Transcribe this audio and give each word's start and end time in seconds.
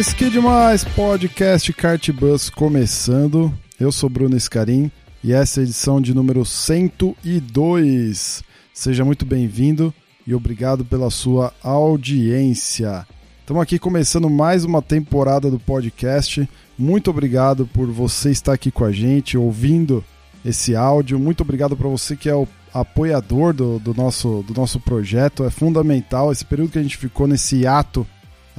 Demais, 0.00 0.12
que 0.14 0.30
demais! 0.30 0.84
Podcast 0.84 1.72
Kartbus 1.74 2.48
começando. 2.48 3.52
Eu 3.78 3.92
sou 3.92 4.08
Bruno 4.08 4.34
Escarim 4.34 4.90
e 5.22 5.30
essa 5.30 5.60
é 5.60 5.62
a 5.62 5.64
edição 5.64 6.00
de 6.00 6.14
número 6.14 6.42
102. 6.42 8.42
Seja 8.72 9.04
muito 9.04 9.26
bem-vindo 9.26 9.92
e 10.26 10.34
obrigado 10.34 10.86
pela 10.86 11.10
sua 11.10 11.52
audiência. 11.62 13.06
Estamos 13.40 13.62
aqui 13.62 13.78
começando 13.78 14.30
mais 14.30 14.64
uma 14.64 14.80
temporada 14.80 15.50
do 15.50 15.60
podcast. 15.60 16.48
Muito 16.78 17.10
obrigado 17.10 17.66
por 17.66 17.90
você 17.90 18.30
estar 18.30 18.54
aqui 18.54 18.70
com 18.70 18.86
a 18.86 18.92
gente, 18.92 19.36
ouvindo 19.36 20.02
esse 20.42 20.74
áudio. 20.74 21.18
Muito 21.18 21.42
obrigado 21.42 21.76
para 21.76 21.88
você 21.88 22.16
que 22.16 22.30
é 22.30 22.34
o 22.34 22.48
apoiador 22.72 23.52
do, 23.52 23.78
do, 23.78 23.92
nosso, 23.92 24.42
do 24.48 24.54
nosso 24.54 24.80
projeto. 24.80 25.44
É 25.44 25.50
fundamental 25.50 26.32
esse 26.32 26.44
período 26.44 26.70
que 26.70 26.78
a 26.78 26.82
gente 26.82 26.96
ficou 26.96 27.26
nesse 27.26 27.66
ato. 27.66 28.06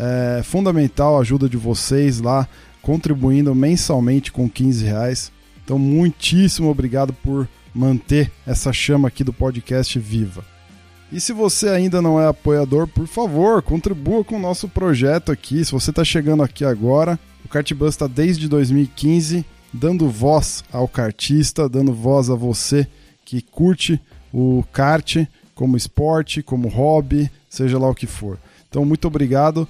É 0.03 0.41
fundamental 0.41 1.15
a 1.15 1.21
ajuda 1.21 1.47
de 1.47 1.57
vocês 1.57 2.19
lá, 2.19 2.47
contribuindo 2.81 3.53
mensalmente 3.53 4.31
com 4.31 4.49
15 4.49 4.83
reais. 4.83 5.31
Então, 5.63 5.77
muitíssimo 5.77 6.71
obrigado 6.71 7.13
por 7.13 7.47
manter 7.71 8.31
essa 8.47 8.73
chama 8.73 9.09
aqui 9.09 9.23
do 9.23 9.31
podcast 9.31 9.99
viva. 9.99 10.43
E 11.11 11.21
se 11.21 11.31
você 11.31 11.69
ainda 11.69 12.01
não 12.01 12.19
é 12.19 12.27
apoiador, 12.27 12.87
por 12.87 13.05
favor, 13.05 13.61
contribua 13.61 14.23
com 14.23 14.37
o 14.37 14.41
nosso 14.41 14.67
projeto 14.67 15.31
aqui. 15.31 15.63
Se 15.63 15.71
você 15.71 15.91
está 15.91 16.03
chegando 16.03 16.41
aqui 16.41 16.65
agora, 16.65 17.19
o 17.45 17.47
Kartbus 17.47 17.89
está 17.89 18.07
desde 18.07 18.47
2015 18.47 19.45
dando 19.71 20.09
voz 20.09 20.63
ao 20.71 20.87
kartista, 20.87 21.69
dando 21.69 21.93
voz 21.93 22.29
a 22.29 22.35
você 22.35 22.87
que 23.23 23.41
curte 23.41 24.01
o 24.33 24.63
kart 24.73 25.17
como 25.53 25.77
esporte, 25.77 26.41
como 26.41 26.69
hobby, 26.69 27.29
seja 27.47 27.77
lá 27.77 27.87
o 27.87 27.95
que 27.95 28.07
for. 28.07 28.39
Então, 28.67 28.83
muito 28.83 29.05
obrigado. 29.05 29.67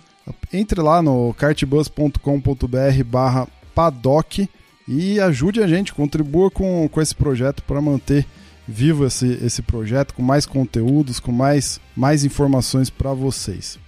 Entre 0.54 0.82
lá 0.82 1.02
no 1.02 1.34
kartbus.com.br 1.34 3.04
barra 3.06 3.48
paddock 3.74 4.50
e 4.88 5.20
ajude 5.20 5.62
a 5.62 5.68
gente, 5.68 5.94
contribua 5.94 6.52
com, 6.52 6.88
com 6.90 7.02
esse 7.02 7.16
projeto 7.16 7.64
para 7.64 7.82
manter 7.82 8.26
vivo 8.68 9.06
esse, 9.06 9.40
esse 9.44 9.62
projeto 9.62 10.14
com 10.14 10.22
mais 10.22 10.46
conteúdos, 10.46 11.20
com 11.20 11.32
mais, 11.32 11.80
mais 11.96 12.24
informações 12.24 12.90
para 12.90 13.14
vocês. 13.14 13.80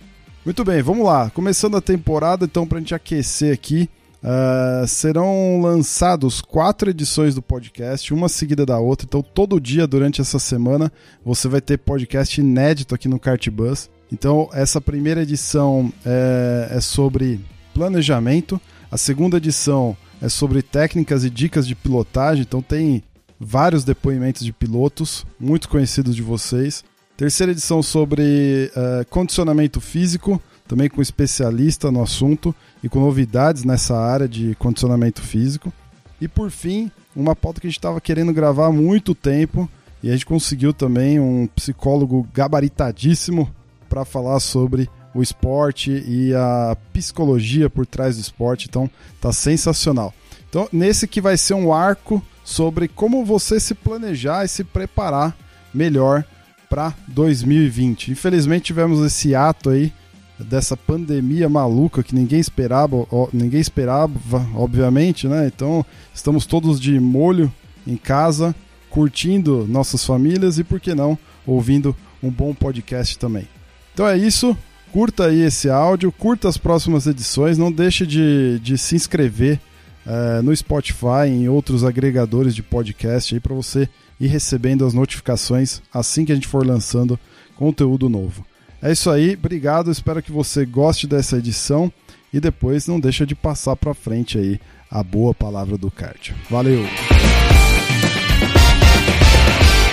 Muito 0.45 0.64
bem, 0.64 0.81
vamos 0.81 1.06
lá. 1.06 1.30
Começando 1.30 1.78
a 1.78 1.81
temporada, 1.81 2.45
então, 2.45 2.67
para 2.67 2.78
a 2.78 2.81
gente 2.81 2.94
aquecer 2.94 3.54
aqui, 3.54 3.89
uh, 4.22 4.86
serão 4.88 5.61
lançados 5.61 6.42
quatro 6.42 6.89
edições 6.89 7.34
do 7.34 7.42
podcast, 7.42 8.14
uma 8.14 8.28
seguida 8.28 8.66
da 8.66 8.78
outra. 8.78 9.06
Então, 9.06 9.22
todo 9.22 9.59
dia 9.59 9.88
durante 9.88 10.20
essa 10.20 10.39
semana 10.39 10.92
você 11.23 11.48
vai 11.48 11.61
ter 11.61 11.78
podcast 11.78 12.42
inédito 12.42 12.94
aqui 12.94 13.08
no 13.08 13.20
Cartbus. 13.20 13.89
Então, 14.14 14.47
essa 14.53 14.80
primeira 14.80 15.23
edição 15.23 15.92
é, 16.06 16.67
é 16.69 16.80
sobre 16.80 17.39
planejamento, 17.73 18.61
a 18.92 18.95
segunda 18.95 19.38
edição 19.38 19.97
é 20.22 20.30
sobre 20.30 20.61
técnicas 20.61 21.23
e 21.23 21.31
dicas 21.31 21.66
de 21.66 21.73
pilotagem. 21.73 22.44
Então, 22.47 22.61
tem 22.61 23.02
vários 23.39 23.83
depoimentos 23.83 24.45
de 24.45 24.53
pilotos, 24.53 25.25
muito 25.39 25.67
conhecidos 25.67 26.16
de 26.16 26.22
vocês. 26.22 26.83
Terceira 27.17 27.52
edição 27.52 27.82
sobre 27.82 28.71
uh, 28.76 29.04
condicionamento 29.10 29.82
físico, 29.82 30.39
também 30.67 30.89
com 30.89 31.02
especialista 31.02 31.92
no 31.92 32.04
assunto 32.04 32.54
e 32.83 32.89
com 32.89 32.99
novidades 32.99 33.64
nessa 33.64 33.98
área 33.98 34.27
de 34.27 34.54
condicionamento 34.55 35.23
físico. 35.23 35.73
E 36.21 36.27
por 36.27 36.52
fim, 36.52 36.92
uma 37.16 37.36
pauta 37.36 37.60
que 37.60 37.66
a 37.66 37.70
gente 37.70 37.80
estava 37.80 37.99
querendo 37.99 38.32
gravar 38.32 38.67
há 38.67 38.71
muito 38.71 39.16
tempo 39.16 39.67
e 40.04 40.10
a 40.10 40.14
gente 40.14 40.26
conseguiu 40.26 40.71
também 40.71 41.20
um 41.20 41.48
psicólogo 41.48 42.27
gabaritadíssimo 42.32 43.49
para 43.93 44.04
falar 44.04 44.39
sobre 44.39 44.89
o 45.14 45.21
esporte 45.21 45.92
e 46.08 46.33
a 46.33 46.76
psicologia 46.92 47.70
por 47.70 47.86
trás 47.86 48.15
do 48.15 48.21
esporte. 48.21 48.65
Então, 48.67 48.89
tá 49.21 49.31
sensacional. 49.31 50.11
Então, 50.49 50.67
nesse 50.73 51.08
que 51.08 51.21
vai 51.21 51.37
ser 51.37 51.54
um 51.54 51.71
arco 51.71 52.20
sobre 52.43 52.87
como 52.87 53.23
você 53.23 53.59
se 53.59 53.76
planejar 53.76 54.45
e 54.45 54.48
se 54.48 54.64
preparar 54.64 55.37
melhor 55.71 56.26
para 56.67 56.92
2020. 57.08 58.09
Infelizmente 58.09 58.65
tivemos 58.65 59.05
esse 59.05 59.36
ato 59.36 59.70
aí 59.70 59.93
dessa 60.39 60.75
pandemia 60.75 61.48
maluca 61.48 62.02
que 62.02 62.15
ninguém 62.15 62.39
esperava, 62.39 62.95
ninguém 63.31 63.61
esperava, 63.61 64.20
obviamente, 64.55 65.27
né? 65.27 65.52
Então, 65.54 65.86
estamos 66.11 66.48
todos 66.48 66.80
de 66.80 66.99
molho 66.99 67.54
em 67.86 67.95
casa, 67.95 68.55
curtindo 68.89 69.67
nossas 69.67 70.04
famílias 70.04 70.58
e 70.58 70.64
por 70.64 70.80
que 70.80 70.95
não 70.95 71.15
ouvindo 71.45 71.95
um 72.23 72.31
bom 72.31 72.55
podcast 72.55 73.20
também. 73.20 73.52
Então 73.93 74.08
é 74.08 74.17
isso, 74.17 74.58
curta 74.92 75.27
aí 75.27 75.42
esse 75.42 75.70
áudio, 75.70 76.11
curta 76.11 76.49
as 76.49 76.58
próximas 76.58 77.05
edições, 77.05 77.58
não 77.58 77.71
deixe 77.71 78.08
de, 78.08 78.59
de 78.59 78.77
se 78.77 78.95
inscrever 78.95 79.59
uh, 80.05 80.42
no 80.42 80.55
Spotify, 80.55 81.27
em 81.27 81.48
outros 81.48 81.83
agregadores 81.83 82.55
de 82.55 82.64
podcast 82.64 83.36
aí 83.36 83.39
para 83.39 83.54
você 83.54 83.87
ir 84.20 84.27
recebendo 84.27 84.86
as 84.86 84.93
notificações 84.93 85.81
assim 85.93 86.26
que 86.26 86.31
a 86.31 86.36
gente 86.36 86.48
for 86.48 86.65
lançando 86.65 87.20
conteúdo 87.55 88.09
novo. 88.09 88.43
É 88.81 88.92
isso 88.92 89.11
aí, 89.11 89.36
obrigado, 89.36 89.92
espero 89.92 90.23
que 90.23 90.31
você 90.31 90.65
goste 90.65 91.05
dessa 91.05 91.37
edição 91.37 91.92
e 92.33 92.39
depois 92.39 92.87
não 92.87 92.99
deixa 92.99 93.27
de 93.27 93.36
passar 93.36 93.75
para 93.75 93.93
frente 93.93 94.39
aí 94.39 94.60
a 94.89 95.04
boa 95.04 95.36
palavra 95.36 95.77
do 95.77 95.92
kart. 95.92 96.31
Valeu. 96.49 96.81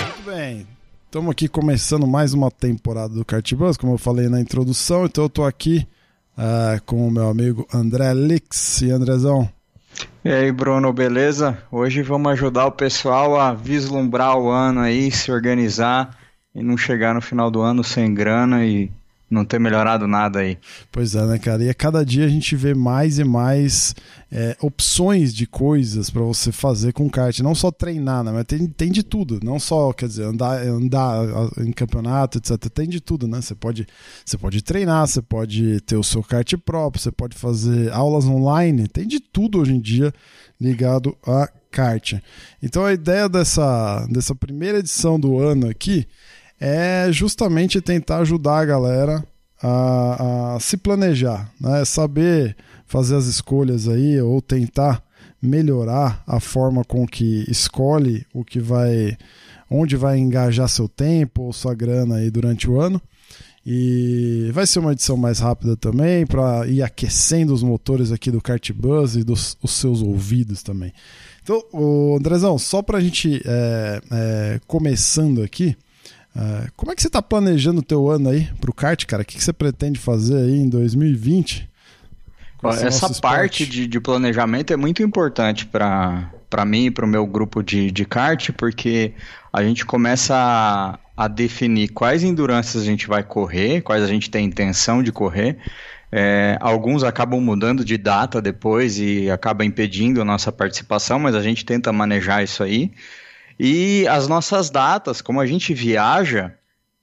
Muito 0.07 0.23
bem. 0.25 0.80
Estamos 1.11 1.29
aqui 1.29 1.49
começando 1.49 2.07
mais 2.07 2.33
uma 2.33 2.49
temporada 2.49 3.13
do 3.13 3.25
Kart 3.25 3.51
como 3.77 3.95
eu 3.95 3.97
falei 3.97 4.29
na 4.29 4.39
introdução, 4.39 5.03
então 5.03 5.25
eu 5.25 5.27
estou 5.27 5.45
aqui 5.45 5.85
uh, 6.37 6.81
com 6.85 7.05
o 7.05 7.11
meu 7.11 7.27
amigo 7.27 7.67
André 7.73 8.13
Lix. 8.13 8.81
E 8.81 8.91
Andrezão, 8.91 9.49
e 10.23 10.31
aí, 10.31 10.49
Bruno, 10.53 10.93
beleza? 10.93 11.61
Hoje 11.69 12.01
vamos 12.01 12.31
ajudar 12.31 12.65
o 12.65 12.71
pessoal 12.71 13.37
a 13.37 13.53
vislumbrar 13.53 14.37
o 14.37 14.49
ano 14.49 14.79
aí, 14.79 15.11
se 15.11 15.29
organizar 15.33 16.17
e 16.55 16.63
não 16.63 16.77
chegar 16.77 17.13
no 17.13 17.21
final 17.21 17.51
do 17.51 17.59
ano 17.59 17.83
sem 17.83 18.13
grana 18.13 18.65
e 18.65 18.89
não 19.31 19.45
ter 19.45 19.59
melhorado 19.59 20.05
nada 20.07 20.39
aí. 20.39 20.57
Pois 20.91 21.15
é, 21.15 21.25
né, 21.25 21.39
cara? 21.39 21.63
E 21.63 21.69
a 21.69 21.73
cada 21.73 22.03
dia 22.05 22.25
a 22.25 22.29
gente 22.29 22.53
vê 22.55 22.73
mais 22.73 23.17
e 23.17 23.23
mais 23.23 23.95
é, 24.29 24.57
opções 24.61 25.33
de 25.33 25.47
coisas 25.47 26.09
para 26.09 26.21
você 26.21 26.51
fazer 26.51 26.91
com 26.91 27.09
kart. 27.09 27.39
Não 27.39 27.55
só 27.55 27.71
treinar, 27.71 28.23
né? 28.23 28.31
Mas 28.31 28.43
tem, 28.43 28.67
tem 28.67 28.91
de 28.91 29.01
tudo. 29.01 29.39
Não 29.41 29.57
só, 29.57 29.93
quer 29.93 30.07
dizer, 30.07 30.25
andar, 30.25 30.61
andar 30.67 31.23
em 31.59 31.71
campeonato, 31.71 32.37
etc. 32.37 32.57
Tem 32.69 32.89
de 32.89 32.99
tudo, 32.99 33.25
né? 33.25 33.41
Você 33.41 33.55
pode, 33.55 33.87
você 34.25 34.37
pode 34.37 34.61
treinar, 34.61 35.07
você 35.07 35.21
pode 35.21 35.79
ter 35.81 35.95
o 35.95 36.03
seu 36.03 36.21
kart 36.21 36.53
próprio, 36.57 37.01
você 37.01 37.11
pode 37.11 37.37
fazer 37.37 37.91
aulas 37.93 38.25
online. 38.25 38.87
Tem 38.87 39.07
de 39.07 39.21
tudo 39.21 39.59
hoje 39.59 39.73
em 39.73 39.79
dia 39.79 40.13
ligado 40.59 41.17
a 41.25 41.49
kart. 41.71 42.15
Então 42.61 42.83
a 42.83 42.91
ideia 42.91 43.29
dessa, 43.29 44.05
dessa 44.09 44.35
primeira 44.35 44.79
edição 44.79 45.17
do 45.17 45.39
ano 45.39 45.69
aqui 45.69 46.05
é 46.61 47.11
justamente 47.11 47.81
tentar 47.81 48.19
ajudar 48.19 48.59
a 48.59 48.65
galera 48.65 49.25
a, 49.63 50.55
a 50.55 50.59
se 50.59 50.77
planejar, 50.77 51.51
né? 51.59 51.83
saber 51.83 52.55
fazer 52.85 53.15
as 53.15 53.25
escolhas 53.25 53.87
aí 53.87 54.21
ou 54.21 54.39
tentar 54.41 55.03
melhorar 55.41 56.23
a 56.27 56.39
forma 56.39 56.83
com 56.83 57.07
que 57.07 57.45
escolhe 57.49 58.27
o 58.31 58.45
que 58.45 58.59
vai, 58.59 59.17
onde 59.69 59.95
vai 59.95 60.19
engajar 60.19 60.69
seu 60.69 60.87
tempo 60.87 61.43
ou 61.43 61.53
sua 61.53 61.73
grana 61.73 62.17
aí 62.17 62.29
durante 62.29 62.69
o 62.69 62.79
ano. 62.79 63.01
E 63.65 64.49
vai 64.53 64.67
ser 64.67 64.79
uma 64.79 64.91
edição 64.91 65.17
mais 65.17 65.39
rápida 65.39 65.75
também 65.75 66.25
para 66.25 66.67
ir 66.67 66.83
aquecendo 66.83 67.53
os 67.53 67.63
motores 67.63 68.11
aqui 68.11 68.29
do 68.29 68.41
Kart 68.41 68.71
Buzz 68.71 69.15
e 69.15 69.23
dos 69.23 69.57
os 69.61 69.71
seus 69.71 70.01
ouvidos 70.01 70.61
também. 70.61 70.91
Então, 71.43 71.63
o 71.71 72.15
Andrezão, 72.17 72.57
só 72.59 72.81
para 72.81 72.99
a 72.99 73.01
gente 73.01 73.41
é, 73.45 74.01
é, 74.11 74.59
começando 74.67 75.41
aqui, 75.41 75.75
Uh, 76.35 76.71
como 76.77 76.91
é 76.91 76.95
que 76.95 77.01
você 77.01 77.09
está 77.09 77.21
planejando 77.21 77.79
o 77.81 77.83
teu 77.83 78.09
ano 78.09 78.29
aí 78.29 78.47
para 78.59 78.69
o 78.69 78.73
kart, 78.73 79.05
cara? 79.05 79.23
O 79.23 79.25
que, 79.25 79.37
que, 79.37 79.43
você 79.43 79.51
pretende 79.51 79.99
fazer 79.99 80.37
aí 80.37 80.59
em 80.59 80.69
2020? 80.69 81.69
Essa 82.63 83.09
parte 83.19 83.65
de, 83.65 83.87
de, 83.87 83.99
planejamento 83.99 84.71
é 84.71 84.77
muito 84.77 85.01
importante 85.01 85.65
para 85.65 86.65
mim 86.65 86.85
e 86.85 86.91
para 86.91 87.05
o 87.05 87.07
meu 87.07 87.25
grupo 87.25 87.63
de, 87.63 87.89
de 87.89 88.05
kart, 88.05 88.51
porque 88.51 89.13
a 89.51 89.63
gente 89.63 89.83
começa 89.83 90.35
a, 90.35 90.99
a 91.17 91.27
definir 91.27 91.89
quais 91.89 92.23
endurances 92.23 92.81
a 92.81 92.85
gente 92.85 93.07
vai 93.07 93.23
correr, 93.23 93.81
quais 93.81 94.03
a 94.03 94.07
gente 94.07 94.29
tem 94.29 94.45
intenção 94.45 95.01
de 95.03 95.11
correr, 95.11 95.57
É, 96.13 96.57
alguns 96.59 97.05
acabam 97.05 97.39
mudando 97.39 97.85
de 97.85 97.97
data 97.97 98.41
depois 98.41 98.99
e 98.99 99.31
acaba 99.31 99.63
impedindo 99.63 100.21
a 100.21 100.25
nossa 100.25 100.51
participação, 100.51 101.17
mas 101.17 101.35
a 101.35 101.41
gente 101.41 101.63
tenta 101.63 101.93
manejar 101.93 102.43
isso 102.43 102.61
aí. 102.61 102.91
E 103.63 104.07
as 104.07 104.27
nossas 104.27 104.71
datas, 104.71 105.21
como 105.21 105.39
a 105.39 105.45
gente 105.45 105.71
viaja 105.71 106.51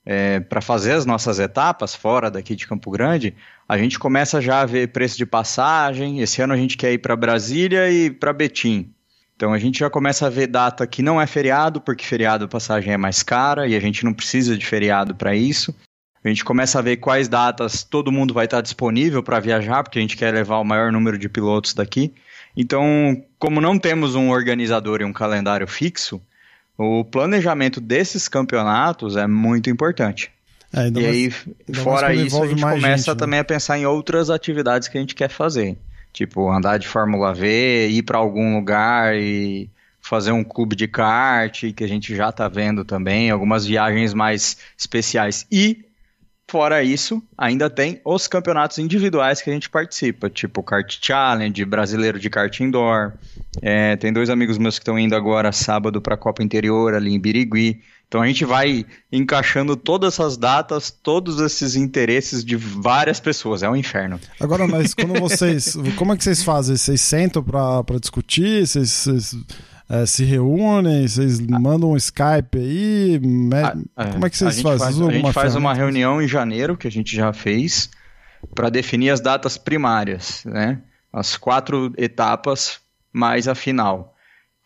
é, 0.04 0.40
para 0.40 0.60
fazer 0.60 0.90
as 0.90 1.06
nossas 1.06 1.38
etapas 1.38 1.94
fora 1.94 2.32
daqui 2.32 2.56
de 2.56 2.66
Campo 2.66 2.90
Grande, 2.90 3.32
a 3.68 3.78
gente 3.78 3.96
começa 3.96 4.40
já 4.40 4.62
a 4.62 4.66
ver 4.66 4.88
preço 4.88 5.16
de 5.16 5.24
passagem. 5.24 6.18
Esse 6.18 6.42
ano 6.42 6.52
a 6.52 6.56
gente 6.56 6.76
quer 6.76 6.92
ir 6.92 6.98
para 6.98 7.14
Brasília 7.14 7.88
e 7.92 8.10
para 8.10 8.32
Betim. 8.32 8.92
Então 9.36 9.52
a 9.52 9.58
gente 9.60 9.78
já 9.78 9.88
começa 9.88 10.26
a 10.26 10.30
ver 10.30 10.48
data 10.48 10.84
que 10.84 11.00
não 11.00 11.20
é 11.20 11.28
feriado, 11.28 11.80
porque 11.80 12.04
feriado 12.04 12.48
passagem 12.48 12.92
é 12.92 12.96
mais 12.96 13.22
cara 13.22 13.68
e 13.68 13.76
a 13.76 13.80
gente 13.80 14.04
não 14.04 14.12
precisa 14.12 14.58
de 14.58 14.66
feriado 14.66 15.14
para 15.14 15.36
isso. 15.36 15.72
A 16.24 16.28
gente 16.28 16.44
começa 16.44 16.80
a 16.80 16.82
ver 16.82 16.96
quais 16.96 17.28
datas 17.28 17.84
todo 17.84 18.10
mundo 18.10 18.34
vai 18.34 18.46
estar 18.46 18.62
disponível 18.62 19.22
para 19.22 19.38
viajar, 19.38 19.84
porque 19.84 20.00
a 20.00 20.02
gente 20.02 20.16
quer 20.16 20.34
levar 20.34 20.58
o 20.58 20.64
maior 20.64 20.90
número 20.90 21.16
de 21.16 21.28
pilotos 21.28 21.72
daqui. 21.72 22.12
Então, 22.56 23.22
como 23.38 23.60
não 23.60 23.78
temos 23.78 24.16
um 24.16 24.30
organizador 24.30 25.02
e 25.02 25.04
um 25.04 25.12
calendário 25.12 25.68
fixo, 25.68 26.20
o 26.78 27.04
planejamento 27.04 27.80
desses 27.80 28.28
campeonatos 28.28 29.16
é 29.16 29.26
muito 29.26 29.68
importante. 29.68 30.30
É, 30.72 30.88
e 30.88 31.06
aí, 31.06 31.30
fora 31.82 32.14
isso, 32.14 32.40
a 32.40 32.46
gente 32.46 32.62
começa 32.62 32.96
gente, 32.96 33.08
né? 33.08 33.14
também 33.14 33.40
a 33.40 33.44
pensar 33.44 33.78
em 33.78 33.86
outras 33.86 34.30
atividades 34.30 34.86
que 34.86 34.96
a 34.96 35.00
gente 35.00 35.14
quer 35.14 35.28
fazer. 35.28 35.76
Tipo, 36.12 36.50
andar 36.50 36.78
de 36.78 36.86
Fórmula 36.86 37.34
V, 37.34 37.88
ir 37.88 38.02
para 38.02 38.18
algum 38.18 38.56
lugar 38.56 39.16
e 39.16 39.68
fazer 40.00 40.32
um 40.32 40.44
clube 40.44 40.76
de 40.76 40.86
kart, 40.86 41.72
que 41.74 41.84
a 41.84 41.88
gente 41.88 42.14
já 42.14 42.28
está 42.28 42.48
vendo 42.48 42.84
também, 42.84 43.30
algumas 43.30 43.66
viagens 43.66 44.14
mais 44.14 44.56
especiais. 44.76 45.46
E, 45.50 45.84
fora 46.48 46.82
isso, 46.82 47.22
ainda 47.36 47.68
tem 47.68 48.00
os 48.04 48.26
campeonatos 48.26 48.78
individuais 48.78 49.42
que 49.42 49.50
a 49.50 49.52
gente 49.52 49.68
participa, 49.68 50.30
tipo 50.30 50.62
Kart 50.62 50.98
Challenge, 51.00 51.64
Brasileiro 51.64 52.18
de 52.18 52.30
Kart 52.30 52.58
Indoor. 52.60 53.12
É, 53.60 53.96
tem 53.96 54.12
dois 54.12 54.30
amigos 54.30 54.56
meus 54.56 54.78
que 54.78 54.82
estão 54.82 54.98
indo 54.98 55.14
agora 55.14 55.52
sábado 55.52 56.00
para 56.00 56.14
a 56.14 56.18
Copa 56.18 56.42
Interior, 56.42 56.94
ali 56.94 57.14
em 57.14 57.20
Birigui. 57.20 57.82
Então 58.08 58.22
a 58.22 58.26
gente 58.26 58.46
vai 58.46 58.86
encaixando 59.12 59.76
todas 59.76 60.14
essas 60.14 60.38
datas, 60.38 60.90
todos 60.90 61.38
esses 61.40 61.76
interesses 61.76 62.42
de 62.42 62.56
várias 62.56 63.20
pessoas. 63.20 63.62
É 63.62 63.68
um 63.68 63.76
inferno. 63.76 64.18
Agora, 64.40 64.66
mas 64.66 64.94
quando 64.96 65.20
vocês. 65.20 65.76
como 65.96 66.14
é 66.14 66.16
que 66.16 66.24
vocês 66.24 66.42
fazem? 66.42 66.74
Vocês 66.74 67.02
sentam 67.02 67.42
para 67.42 67.98
discutir? 68.00 68.66
Vocês, 68.66 68.90
vocês 68.90 69.36
é, 69.88 70.06
se 70.06 70.24
reúnem? 70.24 71.06
Vocês 71.06 71.40
mandam 71.40 71.92
um 71.92 71.96
Skype 71.96 72.58
aí? 72.58 73.20
A, 73.96 74.06
como 74.06 74.26
é 74.26 74.30
que 74.30 74.36
vocês 74.36 74.60
fazem? 74.60 74.78
Faz, 74.78 75.00
a 75.00 75.10
gente 75.12 75.32
faz 75.32 75.56
uma 75.56 75.72
reunião 75.72 76.20
em 76.20 76.28
janeiro, 76.28 76.76
que 76.76 76.86
a 76.86 76.90
gente 76.90 77.14
já 77.16 77.32
fez, 77.32 77.90
para 78.54 78.68
definir 78.68 79.10
as 79.10 79.20
datas 79.20 79.56
primárias, 79.56 80.42
né? 80.44 80.80
As 81.12 81.36
quatro 81.36 81.92
etapas 81.96 82.80
mais 83.12 83.48
a 83.48 83.54
final. 83.54 84.14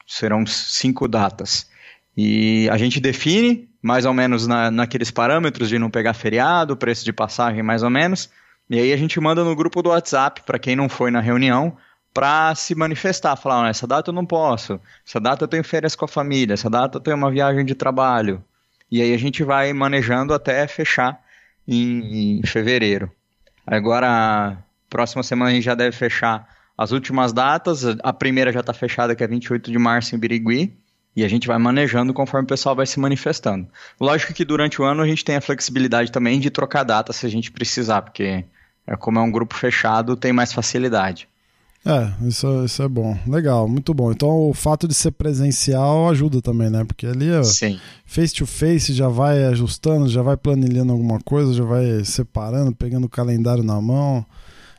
Serão 0.06 0.44
cinco 0.44 1.06
datas. 1.06 1.70
E 2.16 2.68
a 2.70 2.76
gente 2.76 3.00
define, 3.00 3.68
mais 3.80 4.04
ou 4.04 4.12
menos 4.12 4.46
na, 4.46 4.70
naqueles 4.70 5.10
parâmetros 5.10 5.68
de 5.68 5.78
não 5.78 5.88
pegar 5.88 6.14
feriado, 6.14 6.76
preço 6.76 7.04
de 7.04 7.12
passagem 7.12 7.62
mais 7.62 7.82
ou 7.82 7.90
menos, 7.90 8.28
e 8.68 8.78
aí 8.78 8.92
a 8.92 8.96
gente 8.96 9.20
manda 9.20 9.44
no 9.44 9.54
grupo 9.54 9.82
do 9.82 9.90
WhatsApp, 9.90 10.42
para 10.46 10.58
quem 10.58 10.74
não 10.74 10.88
foi 10.88 11.10
na 11.10 11.20
reunião, 11.20 11.76
para 12.12 12.54
se 12.54 12.74
manifestar, 12.74 13.36
falar, 13.36 13.70
essa 13.70 13.86
data 13.86 14.10
eu 14.10 14.14
não 14.14 14.26
posso, 14.26 14.78
essa 15.06 15.18
data 15.18 15.44
eu 15.44 15.48
tenho 15.48 15.64
férias 15.64 15.94
com 15.94 16.04
a 16.04 16.08
família, 16.08 16.54
essa 16.54 16.68
data 16.68 16.98
eu 16.98 17.00
tenho 17.00 17.16
uma 17.16 17.30
viagem 17.30 17.64
de 17.64 17.74
trabalho. 17.74 18.42
E 18.90 19.00
aí 19.00 19.14
a 19.14 19.18
gente 19.18 19.42
vai 19.42 19.72
manejando 19.72 20.34
até 20.34 20.66
fechar 20.66 21.18
em, 21.66 22.40
em 22.40 22.42
fevereiro. 22.42 23.10
Agora, 23.66 24.58
próxima 24.90 25.22
semana 25.22 25.50
a 25.50 25.54
gente 25.54 25.64
já 25.64 25.74
deve 25.74 25.96
fechar 25.96 26.46
as 26.76 26.92
últimas 26.92 27.32
datas, 27.32 27.84
a 28.02 28.12
primeira 28.12 28.52
já 28.52 28.60
está 28.60 28.74
fechada, 28.74 29.14
que 29.14 29.24
é 29.24 29.26
28 29.26 29.70
de 29.70 29.78
março 29.78 30.14
em 30.14 30.18
Birigui, 30.18 30.76
e 31.14 31.24
a 31.24 31.28
gente 31.28 31.46
vai 31.46 31.58
manejando 31.58 32.12
conforme 32.12 32.44
o 32.44 32.48
pessoal 32.48 32.74
vai 32.74 32.86
se 32.86 32.98
manifestando. 32.98 33.68
Lógico 34.00 34.32
que 34.32 34.44
durante 34.44 34.80
o 34.80 34.84
ano 34.84 35.02
a 35.02 35.06
gente 35.06 35.24
tem 35.24 35.36
a 35.36 35.40
flexibilidade 35.40 36.10
também 36.10 36.40
de 36.40 36.50
trocar 36.50 36.84
data 36.84 37.12
se 37.12 37.24
a 37.26 37.28
gente 37.28 37.50
precisar, 37.50 38.02
porque 38.02 38.44
é, 38.86 38.96
como 38.96 39.18
é 39.18 39.22
um 39.22 39.30
grupo 39.30 39.54
fechado, 39.54 40.16
tem 40.16 40.32
mais 40.32 40.52
facilidade. 40.52 41.28
É, 41.84 42.26
isso, 42.26 42.64
isso 42.64 42.82
é 42.82 42.88
bom. 42.88 43.18
Legal, 43.26 43.68
muito 43.68 43.92
bom. 43.92 44.12
Então 44.12 44.48
o 44.48 44.54
fato 44.54 44.86
de 44.86 44.94
ser 44.94 45.10
presencial 45.10 46.08
ajuda 46.08 46.40
também, 46.40 46.70
né? 46.70 46.84
Porque 46.84 47.06
ali 47.06 47.26
face 48.06 48.34
to 48.34 48.46
face 48.46 48.92
já 48.92 49.08
vai 49.08 49.44
ajustando, 49.44 50.08
já 50.08 50.22
vai 50.22 50.36
planilhando 50.36 50.92
alguma 50.92 51.18
coisa, 51.20 51.52
já 51.52 51.64
vai 51.64 52.04
separando, 52.04 52.74
pegando 52.74 53.06
o 53.06 53.10
calendário 53.10 53.64
na 53.64 53.80
mão. 53.80 54.24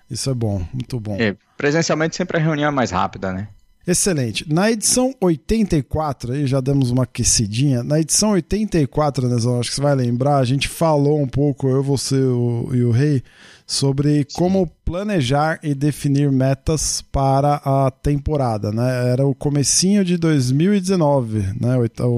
Isso 0.09 0.29
é 0.29 0.33
bom, 0.33 0.65
muito 0.71 0.99
bom. 0.99 1.17
É, 1.19 1.35
presencialmente 1.57 2.15
sempre 2.15 2.37
a 2.37 2.39
reunião 2.39 2.69
é 2.69 2.71
mais 2.71 2.91
rápida, 2.91 3.33
né? 3.33 3.47
Excelente. 3.85 4.45
Na 4.51 4.71
edição 4.71 5.13
84, 5.19 6.31
aí 6.31 6.47
já 6.47 6.61
demos 6.61 6.89
uma 6.89 7.03
aquecidinha. 7.03 7.83
Na 7.83 7.99
edição 7.99 8.31
84, 8.31 9.27
né, 9.27 9.35
acho 9.35 9.69
que 9.69 9.75
você 9.75 9.81
vai 9.81 9.93
lembrar, 9.93 10.37
a 10.37 10.45
gente 10.45 10.69
falou 10.69 11.21
um 11.21 11.27
pouco, 11.27 11.67
eu, 11.67 11.83
você 11.83 12.15
o, 12.15 12.69
e 12.73 12.81
o 12.81 12.91
Rei, 12.91 13.21
sobre 13.67 14.25
como 14.33 14.67
planejar 14.85 15.59
e 15.61 15.73
definir 15.73 16.31
metas 16.31 17.01
para 17.11 17.55
a 17.55 17.91
temporada, 17.91 18.71
né? 18.71 19.09
Era 19.09 19.25
o 19.25 19.35
comecinho 19.35 20.05
de 20.05 20.17
2019, 20.17 21.39
né? 21.59 21.77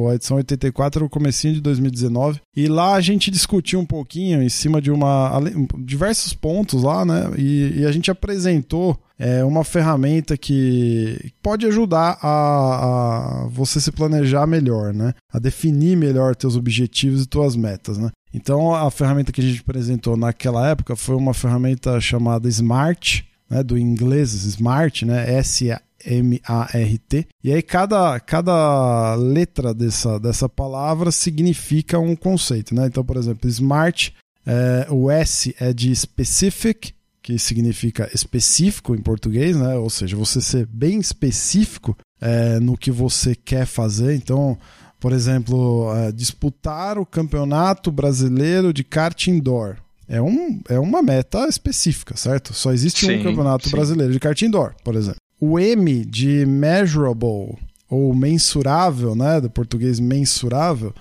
A 0.09 0.15
edição 0.15 0.37
84 0.37 0.99
era 0.99 1.05
o 1.05 1.09
comecinho 1.09 1.55
de 1.55 1.61
2019 1.61 2.41
e 2.55 2.67
lá 2.67 2.93
a 2.93 3.01
gente 3.01 3.31
discutiu 3.31 3.79
um 3.79 3.85
pouquinho 3.85 4.41
em 4.41 4.49
cima 4.49 4.81
de 4.81 4.91
uma 4.91 5.39
diversos 5.79 6.33
pontos 6.33 6.83
lá, 6.83 7.05
né? 7.05 7.31
E, 7.37 7.79
e 7.79 7.85
a 7.85 7.91
gente 7.91 8.11
apresentou 8.11 8.99
é 9.17 9.43
uma 9.43 9.63
ferramenta 9.63 10.37
que 10.37 11.31
pode 11.41 11.65
ajudar 11.65 12.17
a, 12.21 13.43
a, 13.43 13.47
você 13.47 13.79
se 13.79 13.91
planejar 13.91 14.45
melhor, 14.45 14.93
né? 14.93 15.13
A 15.31 15.39
definir 15.39 15.95
melhor 15.95 16.35
teus 16.35 16.55
objetivos 16.55 17.23
e 17.23 17.27
tuas 17.27 17.55
metas, 17.55 17.97
né? 17.97 18.11
Então 18.33 18.75
a 18.75 18.91
ferramenta 18.91 19.31
que 19.31 19.39
a 19.39 19.43
gente 19.43 19.61
apresentou 19.61 20.17
naquela 20.17 20.67
época 20.69 20.95
foi 20.95 21.15
uma 21.15 21.33
ferramenta 21.33 21.99
chamada 22.01 22.49
Smart, 22.49 23.25
né? 23.49 23.63
Do 23.63 23.77
inglês 23.77 24.33
Smart, 24.33 25.05
né? 25.05 25.33
S 25.35 25.69
M-A-R-T. 26.05 27.27
E 27.43 27.51
aí 27.51 27.61
cada, 27.61 28.19
cada 28.19 29.15
letra 29.15 29.73
dessa, 29.73 30.19
dessa 30.19 30.47
palavra 30.47 31.11
significa 31.11 31.97
um 31.97 32.15
conceito, 32.15 32.75
né? 32.75 32.85
Então, 32.87 33.03
por 33.03 33.17
exemplo, 33.17 33.49
Smart, 33.49 34.13
é, 34.45 34.87
o 34.89 35.09
S 35.09 35.55
é 35.59 35.73
de 35.73 35.95
specific, 35.95 36.93
que 37.25 37.39
significa 37.39 38.07
específico 38.13 38.93
em 38.93 39.01
português, 39.01 39.57
né? 39.57 39.73
Ou 39.77 39.89
seja, 39.89 40.15
você 40.15 40.39
ser 40.39 40.67
bem 40.67 40.99
específico 40.99 41.97
é, 42.21 42.59
no 42.59 42.77
que 42.77 42.91
você 42.91 43.33
quer 43.33 43.65
fazer. 43.65 44.13
Então, 44.13 44.55
por 44.99 45.11
exemplo, 45.11 45.91
é, 45.95 46.11
disputar 46.11 46.99
o 46.99 47.05
campeonato 47.05 47.91
brasileiro 47.91 48.71
de 48.71 48.83
kart 48.83 49.25
indoor. 49.25 49.77
É, 50.07 50.21
um, 50.21 50.61
é 50.69 50.77
uma 50.77 51.01
meta 51.01 51.47
específica, 51.47 52.15
certo? 52.15 52.53
Só 52.53 52.71
existe 52.71 53.07
sim, 53.07 53.17
um 53.17 53.23
campeonato 53.23 53.65
sim. 53.65 53.71
brasileiro 53.71 54.13
de 54.13 54.19
kart 54.19 54.39
indoor, 54.43 54.75
por 54.83 54.95
exemplo. 54.95 55.19
O 55.41 55.57
M 55.57 56.05
de 56.05 56.45
measurable 56.45 57.57
ou 57.89 58.13
mensurável, 58.13 59.15
né, 59.15 59.41
do 59.41 59.49
português 59.49 59.99
mensurável, 59.99 60.93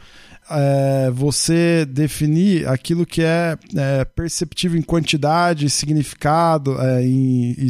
é, 0.50 1.10
você 1.10 1.86
definir 1.86 2.68
aquilo 2.68 3.06
que 3.06 3.22
é, 3.22 3.56
é, 3.74 4.04
perceptível 4.04 4.78
em 4.78 4.82
quantidade, 4.82 5.70
significado 5.70 6.80
é, 6.80 7.02
em, 7.02 7.54
e, 7.58 7.68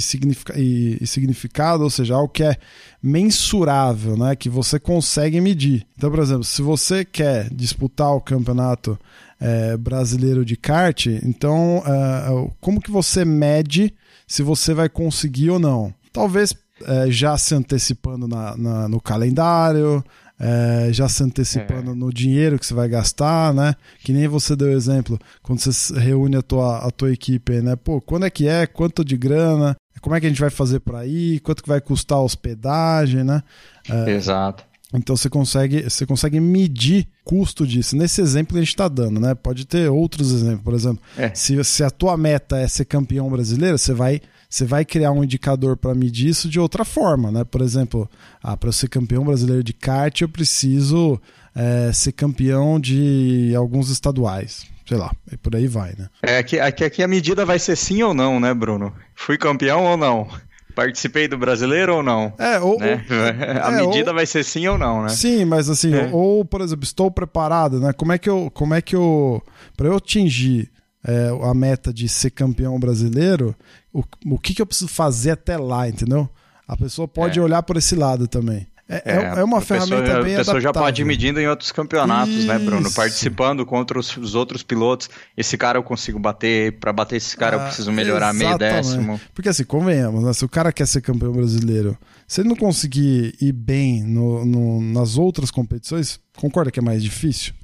e, 0.56 0.98
e, 1.00 1.06
significado, 1.06 1.84
ou 1.84 1.90
seja, 1.90 2.14
algo 2.14 2.28
que 2.28 2.42
é 2.42 2.56
mensurável, 3.02 4.16
né, 4.16 4.34
que 4.34 4.48
você 4.48 4.78
consegue 4.78 5.40
medir. 5.40 5.86
Então, 5.96 6.10
por 6.10 6.18
exemplo, 6.18 6.44
se 6.44 6.62
você 6.62 7.04
quer 7.04 7.48
disputar 7.52 8.14
o 8.14 8.20
campeonato 8.20 8.98
é, 9.40 9.76
brasileiro 9.76 10.44
de 10.44 10.56
kart, 10.56 11.06
então 11.06 11.82
é, 11.86 12.50
como 12.60 12.80
que 12.80 12.90
você 12.90 13.24
mede 13.24 13.94
se 14.26 14.42
você 14.42 14.74
vai 14.74 14.88
conseguir 14.88 15.50
ou 15.50 15.58
não? 15.58 15.94
Talvez 16.12 16.54
é, 16.82 17.10
já 17.10 17.36
se 17.38 17.54
antecipando 17.54 18.26
na, 18.26 18.56
na, 18.56 18.88
no 18.88 19.00
calendário, 19.00 20.04
é, 20.38 20.88
já 20.92 21.08
se 21.08 21.22
antecipando 21.22 21.92
é. 21.92 21.94
no 21.94 22.12
dinheiro 22.12 22.58
que 22.58 22.66
você 22.66 22.74
vai 22.74 22.88
gastar, 22.88 23.54
né? 23.54 23.74
Que 24.00 24.12
nem 24.12 24.26
você 24.26 24.56
deu 24.56 24.72
exemplo, 24.72 25.18
quando 25.42 25.60
você 25.60 25.98
reúne 25.98 26.36
a 26.36 26.42
tua, 26.42 26.78
a 26.78 26.90
tua 26.90 27.12
equipe, 27.12 27.60
né? 27.60 27.76
Pô, 27.76 28.00
quando 28.00 28.26
é 28.26 28.30
que 28.30 28.48
é? 28.48 28.66
Quanto 28.66 29.04
de 29.04 29.16
grana? 29.16 29.76
Como 30.00 30.14
é 30.14 30.20
que 30.20 30.26
a 30.26 30.28
gente 30.28 30.40
vai 30.40 30.50
fazer 30.50 30.80
para 30.80 31.06
ir? 31.06 31.40
Quanto 31.40 31.62
que 31.62 31.68
vai 31.68 31.80
custar 31.80 32.18
a 32.18 32.22
hospedagem, 32.22 33.24
né? 33.24 33.42
É, 33.88 34.10
Exato. 34.10 34.64
Então 34.94 35.16
você 35.16 35.28
consegue, 35.28 35.82
você 35.82 36.06
consegue 36.06 36.38
medir 36.38 37.06
custo 37.24 37.66
disso. 37.66 37.96
Nesse 37.96 38.20
exemplo 38.20 38.54
que 38.54 38.58
a 38.58 38.62
gente 38.62 38.68
está 38.68 38.88
dando, 38.88 39.18
né? 39.18 39.34
Pode 39.34 39.66
ter 39.66 39.90
outros 39.90 40.32
exemplos. 40.32 40.62
Por 40.62 40.74
exemplo, 40.74 41.02
é. 41.16 41.34
se, 41.34 41.62
se 41.64 41.82
a 41.82 41.90
tua 41.90 42.16
meta 42.16 42.58
é 42.58 42.68
ser 42.68 42.84
campeão 42.84 43.28
brasileiro, 43.28 43.76
você 43.76 43.92
vai 43.92 44.20
você 44.48 44.64
vai 44.64 44.84
criar 44.84 45.10
um 45.10 45.24
indicador 45.24 45.76
para 45.76 45.96
medir 45.96 46.28
isso 46.28 46.48
de 46.48 46.60
outra 46.60 46.84
forma, 46.84 47.32
né? 47.32 47.42
Por 47.42 47.60
exemplo, 47.60 48.08
ah, 48.40 48.56
para 48.56 48.70
ser 48.70 48.88
campeão 48.88 49.24
brasileiro 49.24 49.64
de 49.64 49.72
kart, 49.72 50.20
eu 50.20 50.28
preciso 50.28 51.20
é, 51.56 51.90
ser 51.92 52.12
campeão 52.12 52.78
de 52.78 53.52
alguns 53.56 53.90
estaduais, 53.90 54.64
sei 54.86 54.96
lá, 54.96 55.10
e 55.32 55.36
por 55.36 55.56
aí 55.56 55.66
vai, 55.66 55.94
né? 55.98 56.08
É 56.22 56.40
que 56.40 56.60
aqui, 56.60 56.84
aqui 56.84 57.02
a 57.02 57.08
medida 57.08 57.44
vai 57.44 57.58
ser 57.58 57.74
sim 57.74 58.00
ou 58.04 58.14
não, 58.14 58.38
né, 58.38 58.54
Bruno? 58.54 58.94
Fui 59.16 59.36
campeão 59.36 59.84
ou 59.86 59.96
não? 59.96 60.28
Participei 60.74 61.28
do 61.28 61.38
brasileiro 61.38 61.96
ou 61.96 62.02
não? 62.02 62.32
É, 62.38 62.58
ou, 62.58 62.78
né? 62.78 63.04
A 63.62 63.72
é, 63.72 63.86
medida 63.86 64.10
ou, 64.10 64.14
vai 64.16 64.26
ser 64.26 64.44
sim 64.44 64.66
ou 64.66 64.76
não, 64.76 65.02
né? 65.02 65.08
Sim, 65.08 65.44
mas 65.44 65.68
assim, 65.68 65.94
é. 65.94 66.08
ou, 66.12 66.44
por 66.44 66.60
exemplo, 66.60 66.84
estou 66.84 67.10
preparado, 67.10 67.78
né? 67.78 67.92
Como 67.92 68.12
é 68.12 68.18
que 68.18 68.28
eu. 68.28 68.50
Como 68.52 68.74
é 68.74 68.82
que 68.82 68.96
eu. 68.96 69.42
Para 69.76 69.88
eu 69.88 69.96
atingir 69.96 70.70
é, 71.06 71.28
a 71.42 71.54
meta 71.54 71.92
de 71.92 72.08
ser 72.08 72.30
campeão 72.30 72.78
brasileiro, 72.80 73.54
o, 73.92 74.02
o 74.26 74.38
que, 74.38 74.54
que 74.54 74.62
eu 74.62 74.66
preciso 74.66 74.88
fazer 74.88 75.32
até 75.32 75.56
lá, 75.56 75.88
entendeu? 75.88 76.28
A 76.66 76.76
pessoa 76.76 77.06
pode 77.06 77.38
é. 77.38 77.42
olhar 77.42 77.62
por 77.62 77.76
esse 77.76 77.94
lado 77.94 78.26
também. 78.26 78.66
É, 78.86 78.96
é, 78.96 79.16
é, 79.16 79.24
é 79.40 79.44
uma 79.44 79.62
ferramenta 79.62 80.02
pessoa, 80.02 80.22
bem 80.22 80.34
A 80.34 80.38
pessoa 80.38 80.58
adaptável. 80.58 80.60
já 80.60 80.72
pode 80.72 81.02
ir 81.02 81.04
medindo 81.06 81.40
em 81.40 81.48
outros 81.48 81.72
campeonatos, 81.72 82.34
Isso. 82.34 82.46
né, 82.46 82.58
Bruno? 82.58 82.92
Participando 82.92 83.64
contra 83.64 83.98
os, 83.98 84.14
os, 84.16 84.34
outros 84.34 84.62
pilotos. 84.62 85.08
Esse 85.34 85.56
cara 85.56 85.78
eu 85.78 85.82
consigo 85.82 86.18
bater, 86.18 86.78
para 86.78 86.92
bater 86.92 87.16
esse 87.16 87.34
cara 87.34 87.56
ah, 87.56 87.60
eu 87.60 87.66
preciso 87.66 87.90
melhorar 87.90 88.34
exatamente. 88.34 88.58
meio 88.58 88.72
décimo. 88.74 89.20
Porque 89.32 89.48
assim, 89.48 89.64
convenhamos, 89.64 90.22
né? 90.22 90.32
se 90.34 90.44
o 90.44 90.48
cara 90.48 90.70
quer 90.70 90.86
ser 90.86 91.00
campeão 91.00 91.32
brasileiro, 91.32 91.96
se 92.28 92.42
ele 92.42 92.48
não 92.48 92.56
conseguir 92.56 93.34
ir 93.40 93.52
bem 93.52 94.02
no, 94.02 94.44
no, 94.44 94.80
nas 94.82 95.16
outras 95.16 95.50
competições, 95.50 96.20
concorda 96.36 96.70
que 96.70 96.78
é 96.78 96.82
mais 96.82 97.02
difícil? 97.02 97.54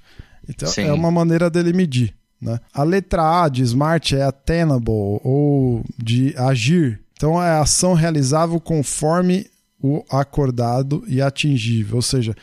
Então 0.48 0.68
Sim. 0.68 0.84
é 0.84 0.92
uma 0.92 1.10
maneira 1.10 1.50
dele 1.50 1.74
medir. 1.74 2.14
Né? 2.40 2.58
A 2.72 2.82
letra 2.82 3.42
A 3.42 3.48
de 3.50 3.62
smart 3.62 4.16
é 4.16 4.22
attainable 4.22 5.20
ou 5.22 5.84
de 5.98 6.34
agir. 6.38 7.02
Então 7.12 7.42
é 7.42 7.58
ação 7.58 7.92
realizável 7.92 8.58
conforme 8.58 9.49
o 9.82 10.04
acordado 10.10 11.04
e 11.06 11.20
atingível. 11.20 11.96
Ou 11.96 12.02
seja, 12.02 12.34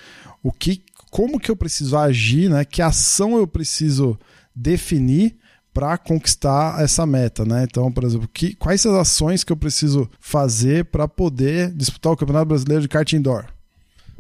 o 0.44 0.52
que, 0.52 0.82
como 1.12 1.40
que 1.40 1.52
eu 1.52 1.56
preciso 1.56 1.98
agir, 1.98 2.50
né? 2.50 2.64
Que 2.66 2.82
ação 2.82 3.38
eu 3.38 3.48
preciso 3.48 4.18
definir 4.56 5.36
para 5.74 5.96
conquistar 5.96 6.82
essa 6.82 7.06
meta, 7.06 7.46
né? 7.46 7.64
Então, 7.70 7.92
por 7.92 8.04
exemplo, 8.04 8.28
que, 8.34 8.56
quais 8.56 8.84
as 8.86 8.94
ações 8.96 9.44
que 9.44 9.52
eu 9.52 9.58
preciso 9.58 10.10
fazer 10.20 10.86
para 10.86 11.08
poder 11.08 11.72
disputar 11.72 12.14
o 12.14 12.18
Campeonato 12.18 12.48
Brasileiro 12.48 12.82
de 12.82 12.88
Kart 12.88 13.14
Indoor? 13.14 13.46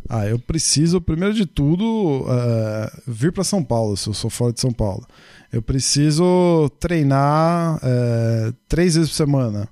Ah, 0.07 0.25
eu 0.27 0.37
preciso, 0.37 1.01
primeiro 1.01 1.33
de 1.33 1.45
tudo, 1.45 1.83
uh, 2.21 3.01
vir 3.07 3.33
para 3.33 3.43
São 3.43 3.63
Paulo, 3.63 3.97
se 3.97 4.07
eu 4.07 4.13
sou 4.13 4.29
fora 4.29 4.53
de 4.53 4.61
São 4.61 4.71
Paulo. 4.71 5.05
Eu 5.51 5.61
preciso 5.61 6.69
treinar 6.79 7.77
uh, 7.77 8.53
três 8.69 8.95
vezes 8.95 9.09
por 9.09 9.15
semana. 9.15 9.67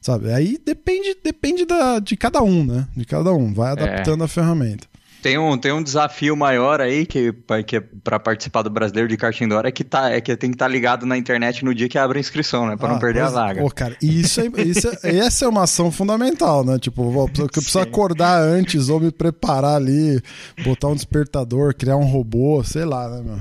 Sabe? 0.00 0.32
Aí 0.32 0.58
depende, 0.64 1.16
depende 1.22 1.66
da, 1.66 1.98
de 1.98 2.16
cada 2.16 2.42
um, 2.42 2.64
né? 2.64 2.86
De 2.96 3.04
cada 3.04 3.32
um. 3.32 3.52
Vai 3.52 3.72
adaptando 3.72 4.22
é. 4.22 4.24
a 4.24 4.28
ferramenta. 4.28 4.88
Tem 5.22 5.36
um, 5.36 5.58
tem 5.58 5.70
um 5.70 5.82
desafio 5.82 6.34
maior 6.34 6.80
aí 6.80 7.04
que, 7.04 7.34
que 7.66 7.76
é 7.76 7.80
para 8.02 8.18
participar 8.18 8.62
do 8.62 8.70
Brasileiro 8.70 9.06
de 9.06 9.18
Kart 9.18 9.38
Indoor 9.38 9.66
é 9.66 9.70
que, 9.70 9.84
tá, 9.84 10.10
é 10.10 10.18
que 10.18 10.34
tem 10.34 10.50
que 10.50 10.54
estar 10.54 10.64
tá 10.64 10.70
ligado 10.70 11.04
na 11.04 11.16
internet 11.18 11.62
no 11.62 11.74
dia 11.74 11.90
que 11.90 11.98
abre 11.98 12.16
a 12.16 12.20
inscrição, 12.20 12.66
né? 12.66 12.74
Para 12.74 12.88
ah, 12.88 12.92
não 12.92 12.98
perder 12.98 13.24
mas, 13.24 13.36
a 13.36 13.46
vaga. 13.46 13.60
Pô, 13.60 13.70
cara, 13.70 13.94
isso, 14.00 14.40
é, 14.40 14.44
isso 14.62 14.88
é, 15.02 15.18
essa 15.18 15.44
é 15.44 15.48
uma 15.48 15.64
ação 15.64 15.92
fundamental, 15.92 16.64
né? 16.64 16.78
Tipo, 16.78 17.28
eu 17.38 17.48
preciso 17.48 17.80
acordar 17.80 18.40
antes 18.40 18.88
ou 18.88 18.98
me 18.98 19.10
preparar 19.10 19.76
ali, 19.76 20.22
botar 20.64 20.88
um 20.88 20.94
despertador, 20.94 21.74
criar 21.74 21.98
um 21.98 22.04
robô, 22.04 22.64
sei 22.64 22.86
lá, 22.86 23.10
né, 23.10 23.22
meu? 23.22 23.40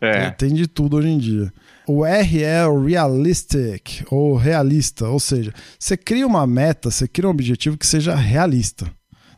É. 0.00 0.30
Tem, 0.30 0.48
tem 0.48 0.56
de 0.56 0.66
tudo 0.66 0.96
hoje 0.96 1.08
em 1.08 1.18
dia. 1.18 1.52
O 1.86 2.04
R 2.04 2.42
é 2.42 2.66
o 2.66 2.84
realistic, 2.84 4.04
ou 4.10 4.36
realista, 4.36 5.08
ou 5.08 5.18
seja, 5.18 5.52
você 5.78 5.96
cria 5.96 6.26
uma 6.26 6.46
meta, 6.46 6.90
você 6.90 7.08
cria 7.08 7.28
um 7.28 7.32
objetivo 7.32 7.76
que 7.76 7.86
seja 7.86 8.14
realista. 8.14 8.90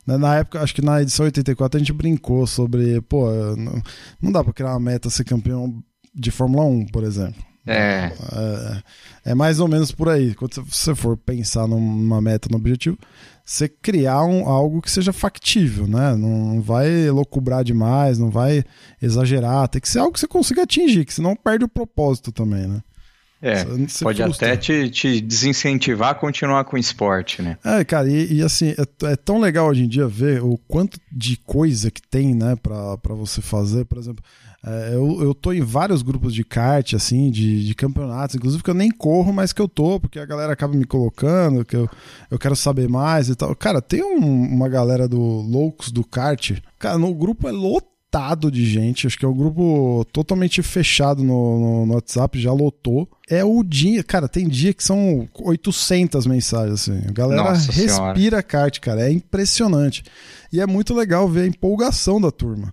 Né, 0.06 0.18
na 0.18 0.36
época, 0.36 0.60
acho 0.60 0.74
que 0.74 0.82
na 0.82 1.00
edição 1.00 1.24
84 1.24 1.78
a 1.78 1.80
gente 1.80 1.92
brincou 1.92 2.46
sobre, 2.46 3.00
pô, 3.02 3.26
não, 4.20 4.30
dá 4.30 4.44
para 4.44 4.52
criar 4.52 4.72
uma 4.72 4.80
meta 4.80 5.08
ser 5.08 5.24
campeão 5.24 5.82
de 6.14 6.30
Fórmula 6.30 6.64
1, 6.64 6.86
por 6.86 7.02
exemplo. 7.04 7.42
É. 7.66 8.12
é. 8.32 8.82
É, 9.26 9.34
mais 9.34 9.58
ou 9.58 9.66
menos 9.66 9.90
por 9.90 10.08
aí. 10.08 10.34
Quando 10.34 10.62
você 10.64 10.94
for 10.94 11.16
pensar 11.16 11.66
numa 11.66 12.20
meta, 12.20 12.48
no 12.50 12.58
objetivo, 12.58 12.98
você 13.44 13.68
criar 13.68 14.22
um, 14.24 14.46
algo 14.46 14.82
que 14.82 14.90
seja 14.90 15.12
factível, 15.12 15.86
né? 15.86 16.14
Não 16.14 16.60
vai 16.60 17.10
loucubrar 17.10 17.64
demais, 17.64 18.18
não 18.18 18.30
vai 18.30 18.64
exagerar. 19.00 19.68
Tem 19.68 19.80
que 19.80 19.88
ser 19.88 20.00
algo 20.00 20.12
que 20.12 20.20
você 20.20 20.28
consiga 20.28 20.62
atingir, 20.62 21.06
que 21.06 21.14
senão 21.14 21.34
perde 21.34 21.64
o 21.64 21.68
propósito 21.68 22.30
também, 22.30 22.66
né? 22.66 22.80
É, 23.42 23.62
pode 24.02 24.22
frustra. 24.22 24.52
até 24.52 24.56
te, 24.56 24.88
te, 24.88 25.20
desincentivar 25.20 26.12
a 26.12 26.14
continuar 26.14 26.64
com 26.64 26.76
o 26.76 26.78
esporte, 26.78 27.42
né? 27.42 27.58
É, 27.62 27.84
cara, 27.84 28.08
e, 28.08 28.36
e 28.36 28.42
assim, 28.42 28.70
é, 28.70 29.12
é, 29.12 29.16
tão 29.16 29.38
legal 29.38 29.68
hoje 29.68 29.84
em 29.84 29.88
dia 29.88 30.08
ver 30.08 30.42
o 30.42 30.56
quanto 30.66 30.98
de 31.12 31.36
coisa 31.36 31.90
que 31.90 32.00
tem, 32.00 32.34
né, 32.34 32.56
pra, 32.56 32.96
pra 32.96 33.14
você 33.14 33.42
fazer. 33.42 33.84
Por 33.84 33.98
exemplo, 33.98 34.24
eu, 34.94 35.22
eu 35.22 35.34
tô 35.34 35.52
em 35.52 35.60
vários 35.60 36.00
grupos 36.00 36.34
de 36.34 36.42
kart, 36.42 36.94
assim, 36.94 37.30
de, 37.30 37.66
de 37.66 37.74
campeonatos, 37.74 38.34
inclusive 38.34 38.62
que 38.62 38.70
eu 38.70 38.74
nem 38.74 38.90
corro, 38.90 39.32
mas 39.32 39.52
que 39.52 39.60
eu 39.60 39.68
tô, 39.68 40.00
porque 40.00 40.18
a 40.18 40.24
galera 40.24 40.54
acaba 40.54 40.74
me 40.74 40.86
colocando, 40.86 41.64
que 41.64 41.76
eu, 41.76 41.88
eu 42.30 42.38
quero 42.38 42.56
saber 42.56 42.88
mais 42.88 43.28
e 43.28 43.34
tal. 43.34 43.54
Cara, 43.54 43.82
tem 43.82 44.02
um, 44.02 44.24
uma 44.24 44.68
galera 44.68 45.06
do 45.06 45.20
Loucos 45.20 45.92
do 45.92 46.02
Kart. 46.02 46.52
Cara, 46.78 46.96
no 46.96 47.14
grupo 47.14 47.46
é 47.46 47.52
lotado 47.52 48.50
de 48.50 48.64
gente, 48.64 49.06
acho 49.06 49.18
que 49.18 49.24
é 49.24 49.28
um 49.28 49.36
grupo 49.36 50.06
totalmente 50.12 50.62
fechado 50.62 51.22
no, 51.22 51.58
no, 51.58 51.86
no 51.86 51.94
WhatsApp, 51.94 52.40
já 52.40 52.52
lotou. 52.52 53.08
É 53.28 53.44
o 53.44 53.62
dia, 53.62 54.02
cara, 54.02 54.28
tem 54.28 54.48
dia 54.48 54.72
que 54.72 54.84
são 54.84 55.28
800 55.34 56.26
mensagens, 56.26 56.88
assim. 56.88 57.02
A 57.06 57.12
galera 57.12 57.42
Nossa 57.42 57.70
respira 57.70 57.90
senhora. 58.14 58.42
kart, 58.42 58.80
cara, 58.80 59.02
é 59.02 59.12
impressionante. 59.12 60.04
E 60.50 60.60
é 60.60 60.66
muito 60.66 60.94
legal 60.94 61.28
ver 61.28 61.42
a 61.42 61.46
empolgação 61.46 62.18
da 62.18 62.30
turma. 62.30 62.72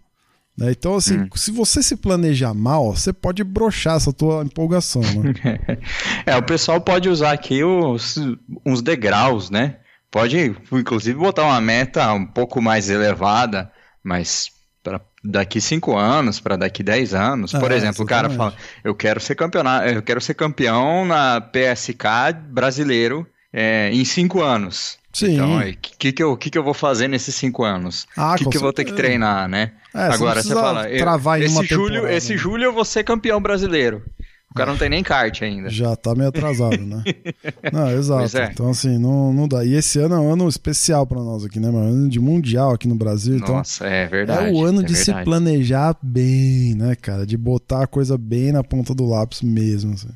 Né? 0.62 0.72
Então, 0.72 0.96
assim, 0.96 1.22
hum. 1.22 1.30
se 1.34 1.50
você 1.50 1.82
se 1.82 1.96
planejar 1.96 2.53
mal, 2.53 2.96
você 2.96 3.12
pode 3.12 3.44
brochar 3.44 3.96
essa 3.96 4.13
tua 4.13 4.44
empolgação. 4.44 5.01
Né? 5.01 5.60
é, 6.24 6.38
o 6.38 6.44
pessoal 6.44 6.80
pode 6.80 7.10
usar 7.10 7.32
aqui 7.32 7.63
os, 7.63 8.15
uns 8.63 8.84
degraus, 8.84 9.50
né? 9.50 9.77
Pode, 10.12 10.56
inclusive, 10.72 11.18
botar 11.18 11.46
uma 11.46 11.60
meta 11.60 12.13
um 12.13 12.27
pouco 12.27 12.62
mais 12.62 12.91
elevada, 12.91 13.72
mas 14.03 14.51
para 14.84 15.01
daqui 15.24 15.60
cinco 15.60 15.98
anos, 15.98 16.39
para 16.39 16.58
daqui 16.58 16.84
dez 16.84 17.13
anos. 17.15 17.53
Por 17.53 17.72
é, 17.72 17.75
exemplo, 17.75 18.03
o 18.03 18.08
cara 18.08 18.30
fala: 18.30 18.53
eu 18.84 18.94
quero 18.94 19.20
ser 19.20 19.34
campeonato, 19.34 19.88
eu 19.88 20.01
quero 20.03 20.22
ser 20.22 20.36
campeão 20.36 21.06
na 21.06 21.41
PSK 21.41 22.06
brasileiro 22.50 23.25
é, 23.51 23.89
em 23.91 24.06
cinco 24.06 24.44
anos. 24.44 25.00
Sim. 25.13 25.34
Então, 25.34 25.60
o 25.60 25.77
que, 25.77 26.12
que, 26.12 26.24
eu, 26.24 26.38
que, 26.38 26.50
que 26.50 26.58
eu 26.58 26.63
vou 26.63 26.74
fazer 26.74 27.08
nesses 27.08 27.36
cinco 27.36 27.63
anos? 27.63 28.03
O 28.18 28.22
ah, 28.22 28.36
que, 28.38 28.46
que 28.46 28.58
eu 28.58 28.62
vou 28.62 28.74
ter 28.74 28.86
que 28.86 28.94
treinar, 28.94 29.48
né? 29.48 29.72
É, 29.94 30.06
Agora, 30.06 30.41
você, 30.41 30.53
fala, 30.53 30.89
eu, 30.89 31.44
esse, 31.44 31.65
julho, 31.65 32.08
esse 32.08 32.38
julho 32.38 32.63
eu 32.63 32.74
vou 32.74 32.86
ser 32.86 33.03
campeão 33.03 33.41
brasileiro. 33.41 34.03
O 34.50 34.53
cara 34.53 34.70
não 34.70 34.77
tem 34.77 34.89
nem 34.89 35.01
kart 35.01 35.41
ainda. 35.44 35.70
Já 35.70 35.96
tá 35.96 36.13
meio 36.13 36.27
atrasado, 36.27 36.77
né? 36.77 37.01
não, 37.72 37.89
exato. 37.89 38.38
É. 38.38 38.50
Então, 38.51 38.70
assim, 38.70 38.98
não, 38.98 39.32
não 39.32 39.48
dá. 39.48 39.63
E 39.63 39.75
esse 39.75 39.98
ano 39.98 40.15
é 40.15 40.20
um 40.20 40.34
ano 40.34 40.48
especial 40.48 41.08
para 41.08 41.22
nós 41.22 41.46
aqui, 41.46 41.58
né, 41.58 41.72
mano? 41.72 41.88
Ano 41.88 42.10
de 42.10 42.20
mundial 42.20 42.72
aqui 42.72 42.86
no 42.86 42.96
Brasil. 42.96 43.38
Então 43.38 43.56
Nossa, 43.56 43.88
é 43.88 44.08
verdade. 44.08 44.50
É 44.50 44.51
o 44.51 44.65
ano 44.65 44.82
é 44.82 44.84
de 44.84 44.94
verdade. 44.94 45.20
se 45.20 45.24
planejar 45.24 45.96
bem, 46.01 46.75
né, 46.75 46.96
cara? 46.96 47.25
De 47.25 47.38
botar 47.38 47.84
a 47.84 47.88
coisa 47.88 48.18
bem 48.18 48.51
na 48.51 48.62
ponta 48.62 48.94
do 48.94 49.08
lápis 49.08 49.41
mesmo. 49.41 49.94
Assim. 49.94 50.10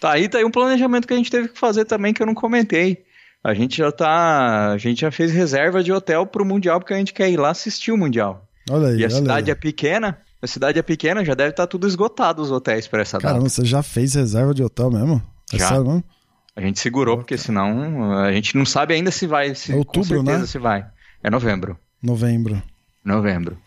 Tá 0.00 0.12
aí, 0.12 0.28
tá 0.28 0.38
aí 0.38 0.44
um 0.44 0.50
planejamento 0.50 1.06
que 1.06 1.14
a 1.14 1.16
gente 1.16 1.30
teve 1.30 1.48
que 1.48 1.58
fazer 1.58 1.84
também 1.84 2.12
que 2.12 2.20
eu 2.20 2.26
não 2.26 2.34
comentei. 2.34 3.04
A 3.42 3.54
gente 3.54 3.78
já 3.78 3.90
tá. 3.90 4.72
A 4.72 4.78
gente 4.78 5.00
já 5.00 5.10
fez 5.10 5.32
reserva 5.32 5.82
de 5.82 5.92
hotel 5.92 6.26
pro 6.26 6.44
Mundial, 6.44 6.78
porque 6.78 6.92
a 6.92 6.98
gente 6.98 7.14
quer 7.14 7.30
ir 7.30 7.38
lá 7.38 7.50
assistir 7.50 7.90
o 7.90 7.96
Mundial. 7.96 8.46
Olha 8.70 8.88
aí. 8.88 8.98
E 8.98 9.04
a 9.04 9.10
cidade 9.10 9.50
aí. 9.50 9.52
é 9.52 9.54
pequena. 9.54 10.18
A 10.42 10.46
cidade 10.46 10.78
é 10.78 10.82
pequena, 10.82 11.24
já 11.24 11.34
deve 11.34 11.50
estar 11.50 11.64
tá 11.64 11.66
tudo 11.66 11.86
esgotado 11.86 12.40
os 12.40 12.50
hotéis 12.50 12.88
para 12.88 13.02
essa 13.02 13.18
Caramba, 13.18 13.40
data. 13.40 13.50
você 13.50 13.64
já 13.64 13.82
fez 13.82 14.14
reserva 14.14 14.54
de 14.54 14.62
hotel 14.62 14.90
mesmo? 14.90 15.22
É 15.52 15.58
já. 15.58 15.68
Sério 15.68 15.84
mesmo? 15.84 16.04
A 16.56 16.60
gente 16.62 16.80
segurou, 16.80 17.18
porque 17.18 17.36
senão 17.36 18.12
a 18.12 18.32
gente 18.32 18.56
não 18.56 18.64
sabe 18.64 18.94
ainda 18.94 19.10
se 19.10 19.26
vai. 19.26 19.54
Se, 19.54 19.72
é 19.72 19.76
outubro, 19.76 20.08
com 20.08 20.14
certeza 20.14 20.38
né? 20.38 20.46
se 20.46 20.58
vai. 20.58 20.86
É 21.22 21.30
novembro. 21.30 21.78
Novembro. 22.02 22.62
Novembro. 23.04 23.58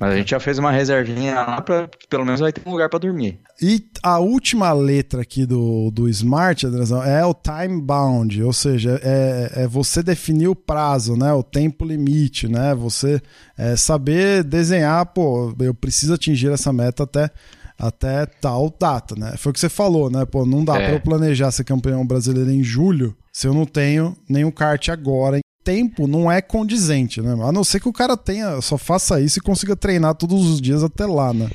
Mas 0.00 0.14
a 0.14 0.16
gente 0.16 0.30
já 0.30 0.40
fez 0.40 0.58
uma 0.58 0.72
reservinha 0.72 1.34
lá 1.34 1.60
pra 1.60 1.88
pelo 2.08 2.24
menos 2.24 2.40
vai 2.40 2.50
ter 2.50 2.62
um 2.66 2.72
lugar 2.72 2.88
para 2.88 2.98
dormir. 2.98 3.38
E 3.60 3.84
a 4.02 4.18
última 4.18 4.72
letra 4.72 5.20
aqui 5.20 5.44
do, 5.44 5.90
do 5.90 6.08
Smart, 6.08 6.66
Andrezão, 6.66 7.04
é 7.04 7.24
o 7.26 7.34
time 7.34 7.82
bound, 7.82 8.42
ou 8.42 8.52
seja, 8.52 8.98
é, 9.04 9.64
é 9.64 9.66
você 9.66 10.02
definir 10.02 10.48
o 10.48 10.56
prazo, 10.56 11.16
né? 11.16 11.30
O 11.34 11.42
tempo 11.42 11.84
limite, 11.84 12.48
né? 12.48 12.74
Você 12.74 13.20
é, 13.58 13.76
saber 13.76 14.42
desenhar, 14.42 15.04
pô, 15.04 15.54
eu 15.60 15.74
preciso 15.74 16.14
atingir 16.14 16.50
essa 16.50 16.72
meta 16.72 17.02
até 17.02 17.30
até 17.78 18.26
tal 18.26 18.74
data, 18.78 19.14
né? 19.16 19.34
Foi 19.38 19.50
o 19.50 19.52
que 19.52 19.60
você 19.60 19.68
falou, 19.68 20.10
né? 20.10 20.24
Pô, 20.26 20.44
não 20.44 20.64
dá 20.64 20.76
é. 20.76 20.84
para 20.84 20.92
eu 20.94 21.00
planejar 21.00 21.50
ser 21.50 21.64
campeão 21.64 22.06
brasileiro 22.06 22.50
em 22.50 22.62
julho 22.62 23.16
se 23.32 23.46
eu 23.46 23.54
não 23.54 23.64
tenho 23.64 24.16
nenhum 24.28 24.50
kart 24.50 24.88
agora 24.88 25.38
tempo 25.64 26.06
não 26.06 26.30
é 26.30 26.40
condizente, 26.40 27.20
né? 27.20 27.32
A 27.42 27.52
não 27.52 27.64
ser 27.64 27.80
que 27.80 27.88
o 27.88 27.92
cara 27.92 28.16
tenha, 28.16 28.60
só 28.60 28.78
faça 28.78 29.20
isso 29.20 29.38
e 29.38 29.42
consiga 29.42 29.76
treinar 29.76 30.14
todos 30.14 30.44
os 30.44 30.60
dias 30.60 30.82
até 30.82 31.06
lá, 31.06 31.32
né? 31.32 31.50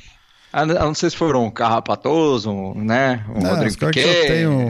A 0.52 0.64
não 0.64 0.94
ser 0.94 1.10
se 1.10 1.16
for 1.16 1.36
um 1.36 1.50
carrapatoso, 1.50 2.74
né? 2.74 3.24
Um 3.28 3.46
é, 3.46 3.50
Rodrigo 3.50 3.76
Piquet. 3.76 4.26
Tenho... 4.26 4.68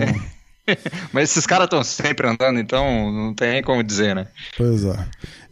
Mas 1.12 1.30
esses 1.30 1.46
caras 1.46 1.66
estão 1.66 1.84
sempre 1.84 2.26
andando, 2.26 2.58
então 2.58 3.12
não 3.12 3.32
tem 3.32 3.62
como 3.62 3.84
dizer, 3.84 4.14
né? 4.14 4.26
Pois 4.56 4.84
é. 4.84 4.96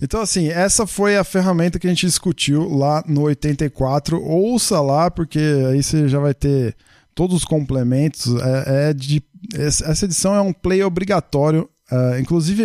Então, 0.03 0.21
assim, 0.21 0.49
essa 0.49 0.89
foi 0.89 1.17
a 1.17 1.23
ferramenta 1.23 1.79
que 1.79 1.87
a 1.87 1.91
gente 1.91 2.07
discutiu 2.07 2.69
lá 2.69 3.05
no 3.07 3.23
84. 3.23 4.21
Ouça 4.21 4.81
lá, 4.81 5.11
porque 5.11 5.39
aí 5.71 5.83
você 5.83 6.09
já 6.09 6.19
vai 6.19 6.35
ter 6.35 6.77
todos 7.15 7.37
os 7.37 7.45
complementos. 7.45 8.27
É, 8.67 8.91
é 8.91 8.93
de, 8.93 9.23
essa 9.57 10.05
edição 10.05 10.35
é 10.35 10.41
um 10.41 10.53
play 10.53 10.83
obrigatório, 10.83 11.71
uh, 11.93 12.19
inclusive 12.19 12.65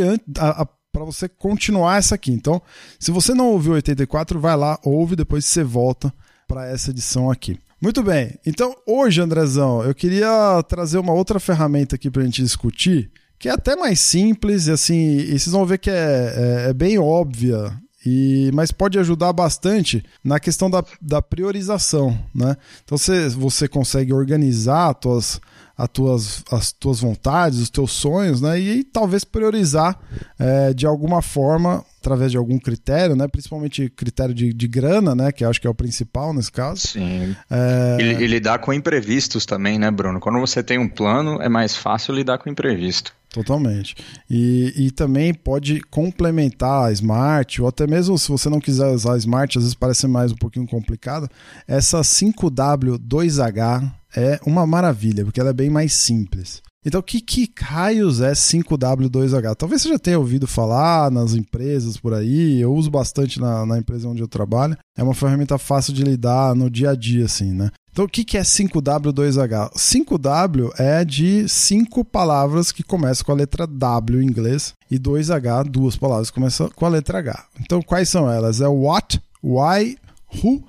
para 0.91 1.05
você 1.05 1.29
continuar 1.29 1.97
essa 1.97 2.15
aqui. 2.15 2.31
Então, 2.31 2.61
se 2.99 3.11
você 3.11 3.33
não 3.33 3.47
ouviu 3.47 3.73
84, 3.73 4.39
vai 4.39 4.55
lá, 4.55 4.79
ouve, 4.83 5.15
depois 5.15 5.45
você 5.45 5.63
volta 5.63 6.13
para 6.47 6.67
essa 6.67 6.89
edição 6.89 7.29
aqui. 7.29 7.59
Muito 7.81 8.03
bem. 8.03 8.37
Então, 8.45 8.75
hoje, 8.85 9.21
Andrezão, 9.21 9.83
eu 9.83 9.95
queria 9.95 10.61
trazer 10.67 10.97
uma 10.97 11.13
outra 11.13 11.39
ferramenta 11.39 11.95
aqui 11.95 12.09
para 12.09 12.21
a 12.21 12.25
gente 12.25 12.43
discutir, 12.43 13.09
que 13.37 13.47
é 13.47 13.51
até 13.51 13.75
mais 13.75 13.99
simples, 13.99 14.67
e 14.67 14.71
assim, 14.71 15.17
e 15.17 15.39
vocês 15.39 15.51
vão 15.51 15.65
ver 15.65 15.77
que 15.77 15.89
é, 15.89 15.93
é, 15.95 16.69
é 16.69 16.73
bem 16.73 16.97
óbvia 16.97 17.71
e, 18.05 18.49
mas 18.53 18.71
pode 18.71 18.97
ajudar 18.97 19.31
bastante 19.33 20.03
na 20.23 20.39
questão 20.39 20.69
da, 20.69 20.83
da 21.01 21.21
priorização, 21.21 22.17
né? 22.33 22.55
Então 22.83 22.97
você, 22.97 23.29
você 23.29 23.67
consegue 23.67 24.13
organizar 24.13 24.93
tuas, 24.93 25.39
as, 25.79 25.87
tuas, 25.87 26.43
as 26.51 26.71
tuas 26.73 26.99
vontades, 26.99 27.59
os 27.59 27.69
teus 27.69 27.93
sonhos, 27.93 28.41
né? 28.41 28.59
E, 28.59 28.79
e 28.79 28.83
talvez 28.83 29.23
priorizar 29.23 29.97
é, 30.37 30.73
de 30.73 30.85
alguma 30.85 31.21
forma, 31.21 31.85
através 32.01 32.31
de 32.31 32.37
algum 32.37 32.59
critério, 32.59 33.15
né? 33.15 33.29
Principalmente 33.29 33.89
critério 33.89 34.35
de, 34.35 34.53
de 34.53 34.67
grana, 34.67 35.15
né? 35.15 35.31
Que 35.31 35.45
acho 35.45 35.61
que 35.61 35.65
é 35.65 35.69
o 35.69 35.73
principal 35.73 36.33
nesse 36.33 36.51
caso. 36.51 36.85
Sim. 36.85 37.33
É... 37.49 37.97
E, 37.97 38.23
e 38.23 38.27
lidar 38.27 38.59
com 38.59 38.73
imprevistos 38.73 39.45
também, 39.45 39.79
né, 39.79 39.89
Bruno? 39.89 40.19
Quando 40.19 40.37
você 40.39 40.61
tem 40.61 40.77
um 40.77 40.89
plano, 40.89 41.41
é 41.41 41.47
mais 41.47 41.77
fácil 41.77 42.13
lidar 42.13 42.39
com 42.39 42.49
imprevisto. 42.49 43.13
Totalmente. 43.29 43.95
E, 44.29 44.73
e 44.75 44.91
também 44.91 45.33
pode 45.33 45.79
complementar 45.89 46.87
a 46.87 46.91
Smart, 46.91 47.61
ou 47.61 47.69
até 47.69 47.87
mesmo 47.87 48.17
se 48.17 48.27
você 48.27 48.49
não 48.49 48.59
quiser 48.59 48.87
usar 48.87 49.13
a 49.13 49.17
Smart, 49.17 49.57
às 49.57 49.63
vezes 49.63 49.75
parece 49.75 50.07
mais 50.07 50.33
um 50.33 50.35
pouquinho 50.35 50.67
complicado. 50.67 51.29
Essa 51.67 52.01
5W2H 52.01 53.98
é 54.15 54.39
uma 54.45 54.65
maravilha, 54.65 55.23
porque 55.23 55.39
ela 55.39 55.49
é 55.49 55.53
bem 55.53 55.69
mais 55.69 55.93
simples. 55.93 56.61
Então, 56.85 57.01
o 57.01 57.03
que, 57.03 57.19
que 57.19 57.51
raios 57.61 58.21
é 58.21 58.31
5W2H? 58.31 59.53
Talvez 59.55 59.81
você 59.81 59.89
já 59.89 59.99
tenha 59.99 60.17
ouvido 60.17 60.47
falar 60.47 61.11
nas 61.11 61.33
empresas 61.33 61.97
por 61.97 62.13
aí, 62.13 62.61
eu 62.61 62.73
uso 62.73 62.89
bastante 62.89 63.39
na, 63.39 63.65
na 63.65 63.77
empresa 63.77 64.07
onde 64.07 64.21
eu 64.21 64.27
trabalho. 64.29 64.77
É 64.97 65.03
uma 65.03 65.13
ferramenta 65.13 65.57
fácil 65.57 65.93
de 65.93 66.03
lidar 66.03 66.55
no 66.55 66.69
dia 66.69 66.91
a 66.91 66.95
dia, 66.95 67.25
assim, 67.25 67.51
né? 67.51 67.69
Então, 67.91 68.05
o 68.05 68.07
que 68.07 68.37
é 68.37 68.41
5W2H? 68.41 69.73
5W 69.73 70.71
é 70.77 71.03
de 71.03 71.49
cinco 71.49 72.05
palavras 72.05 72.71
que 72.71 72.81
começam 72.81 73.25
com 73.25 73.33
a 73.33 73.35
letra 73.35 73.67
W 73.67 74.21
em 74.21 74.25
inglês 74.25 74.73
e 74.89 74.97
2H, 74.97 75.65
duas 75.65 75.97
palavras 75.97 76.29
que 76.29 76.35
começam 76.35 76.69
com 76.73 76.85
a 76.85 76.89
letra 76.89 77.19
H. 77.19 77.45
Então, 77.59 77.81
quais 77.81 78.07
são 78.07 78.31
elas? 78.31 78.61
É 78.61 78.67
what, 78.69 79.21
why, 79.43 79.97
who, 80.33 80.63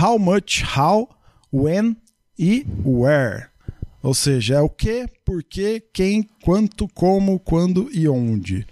how 0.00 0.18
much, 0.20 0.62
how, 0.78 1.08
when 1.52 1.96
e 2.38 2.66
where. 2.84 3.46
Ou 4.02 4.14
seja, 4.14 4.54
é 4.54 4.60
o 4.60 4.68
que, 4.68 5.06
por 5.24 5.42
que, 5.42 5.82
quem, 5.92 6.28
quanto, 6.44 6.86
como, 6.88 7.38
quando 7.38 7.88
e 7.92 8.08
onde. 8.08 8.66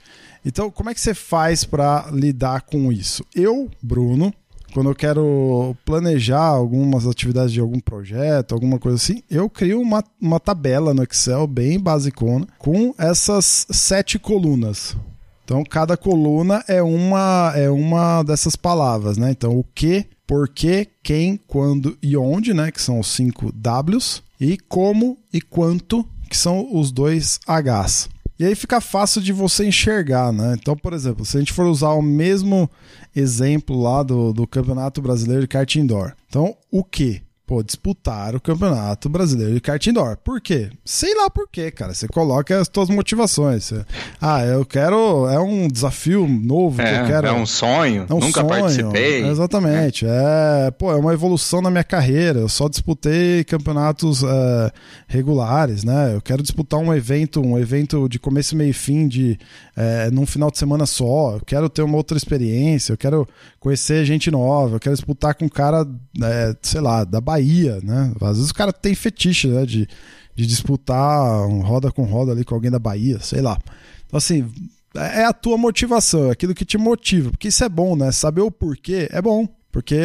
Então, 0.44 0.70
como 0.70 0.90
é 0.90 0.94
que 0.94 1.00
você 1.00 1.12
faz 1.12 1.64
para 1.64 2.08
lidar 2.12 2.62
com 2.62 2.92
isso? 2.92 3.24
Eu, 3.34 3.68
Bruno, 3.82 4.32
quando 4.72 4.90
eu 4.90 4.94
quero 4.94 5.76
planejar 5.84 6.44
algumas 6.44 7.06
atividades 7.06 7.52
de 7.52 7.60
algum 7.60 7.80
projeto, 7.80 8.52
alguma 8.52 8.78
coisa 8.78 8.96
assim, 8.96 9.22
eu 9.28 9.50
crio 9.50 9.80
uma, 9.80 10.04
uma 10.20 10.38
tabela 10.38 10.94
no 10.94 11.02
Excel 11.02 11.46
bem 11.46 11.80
basicona 11.80 12.46
com 12.58 12.94
essas 12.96 13.66
sete 13.70 14.18
colunas. 14.18 14.96
Então, 15.44 15.64
cada 15.64 15.96
coluna 15.96 16.62
é 16.68 16.82
uma, 16.82 17.52
é 17.56 17.70
uma 17.70 18.22
dessas 18.22 18.54
palavras, 18.54 19.16
né? 19.16 19.30
Então, 19.30 19.56
o 19.56 19.64
que, 19.64 20.04
por 20.26 20.48
que, 20.48 20.88
quem, 21.02 21.38
quando 21.46 21.96
e 22.02 22.16
onde, 22.16 22.52
né? 22.52 22.70
Que 22.70 22.82
são 22.82 22.98
os 22.98 23.08
cinco 23.08 23.52
Ws. 23.52 24.22
E 24.40 24.58
como 24.68 25.16
e 25.32 25.40
quanto, 25.40 26.04
que 26.28 26.36
são 26.36 26.68
os 26.76 26.90
dois 26.90 27.40
Hs. 27.48 28.08
E 28.38 28.44
aí 28.44 28.54
fica 28.54 28.82
fácil 28.82 29.22
de 29.22 29.32
você 29.32 29.66
enxergar, 29.66 30.30
né? 30.30 30.56
Então, 30.60 30.76
por 30.76 30.92
exemplo, 30.92 31.24
se 31.24 31.36
a 31.36 31.40
gente 31.40 31.54
for 31.54 31.66
usar 31.66 31.90
o 31.90 32.02
mesmo 32.02 32.68
exemplo 33.14 33.80
lá 33.80 34.02
do, 34.02 34.32
do 34.32 34.46
Campeonato 34.46 35.00
Brasileiro 35.00 35.42
de 35.42 35.48
Kart 35.48 35.74
Indoor. 35.76 36.12
Então, 36.28 36.54
o 36.70 36.84
que? 36.84 37.22
Pô, 37.46 37.62
disputar 37.62 38.34
o 38.34 38.40
Campeonato 38.40 39.08
Brasileiro 39.08 39.54
de 39.54 39.60
Kart 39.60 39.86
Indoor. 39.86 40.16
Por 40.16 40.40
quê? 40.40 40.68
Sei 40.84 41.14
lá 41.14 41.30
por 41.30 41.48
quê, 41.48 41.70
cara. 41.70 41.94
Você 41.94 42.08
coloca 42.08 42.58
as 42.60 42.68
suas 42.72 42.90
motivações. 42.90 43.64
Você, 43.64 43.84
ah, 44.20 44.44
eu 44.44 44.64
quero. 44.64 45.28
É 45.28 45.38
um 45.38 45.68
desafio 45.68 46.26
novo 46.26 46.82
é, 46.82 46.84
que 46.84 47.00
eu 47.00 47.06
quero. 47.06 47.26
É 47.28 47.32
um 47.32 47.46
sonho. 47.46 48.06
É 48.08 48.12
um 48.12 48.18
Nunca 48.18 48.40
sonho, 48.40 48.48
participei. 48.48 49.24
Exatamente. 49.24 50.04
É. 50.04 50.66
é. 50.66 50.70
pô, 50.72 50.90
é 50.90 50.96
uma 50.96 51.12
evolução 51.12 51.62
na 51.62 51.70
minha 51.70 51.84
carreira. 51.84 52.40
Eu 52.40 52.48
só 52.48 52.68
disputei 52.68 53.44
campeonatos 53.44 54.24
é, 54.24 54.72
regulares, 55.06 55.84
né? 55.84 56.14
Eu 56.16 56.20
quero 56.20 56.42
disputar 56.42 56.80
um 56.80 56.92
evento, 56.92 57.40
um 57.40 57.56
evento 57.56 58.08
de 58.08 58.18
começo, 58.18 58.56
meio 58.56 58.70
e 58.70 58.72
fim, 58.72 59.06
de 59.06 59.38
é, 59.76 60.10
num 60.10 60.26
final 60.26 60.50
de 60.50 60.58
semana 60.58 60.84
só. 60.84 61.34
Eu 61.34 61.42
quero 61.46 61.68
ter 61.68 61.82
uma 61.82 61.96
outra 61.96 62.16
experiência. 62.16 62.92
Eu 62.92 62.96
quero 62.96 63.26
conhecer 63.60 64.04
gente 64.04 64.32
nova. 64.32 64.76
Eu 64.76 64.80
quero 64.80 64.96
disputar 64.96 65.34
com 65.36 65.44
um 65.44 65.48
cara, 65.48 65.86
é, 66.20 66.56
sei 66.60 66.80
lá, 66.80 67.04
da 67.04 67.20
Bahia 67.20 67.35
Bahia, 67.36 67.80
né? 67.82 68.12
Às 68.20 68.36
vezes 68.36 68.50
o 68.50 68.54
cara 68.54 68.72
tem 68.72 68.94
fetiche, 68.94 69.48
né? 69.48 69.66
De, 69.66 69.86
de 70.34 70.46
disputar 70.46 71.46
um 71.46 71.60
roda 71.60 71.92
com 71.92 72.04
roda 72.04 72.32
ali 72.32 72.44
com 72.44 72.54
alguém 72.54 72.70
da 72.70 72.78
Bahia, 72.78 73.20
sei 73.20 73.40
lá. 73.40 73.58
Então, 74.06 74.18
assim, 74.18 74.50
é 74.94 75.24
a 75.24 75.32
tua 75.32 75.58
motivação, 75.58 76.28
é 76.28 76.30
aquilo 76.30 76.54
que 76.54 76.64
te 76.64 76.78
motiva. 76.78 77.30
Porque 77.30 77.48
isso 77.48 77.62
é 77.64 77.68
bom, 77.68 77.94
né? 77.94 78.10
Saber 78.10 78.40
o 78.40 78.50
porquê 78.50 79.08
é 79.10 79.20
bom. 79.20 79.46
Porque 79.70 79.96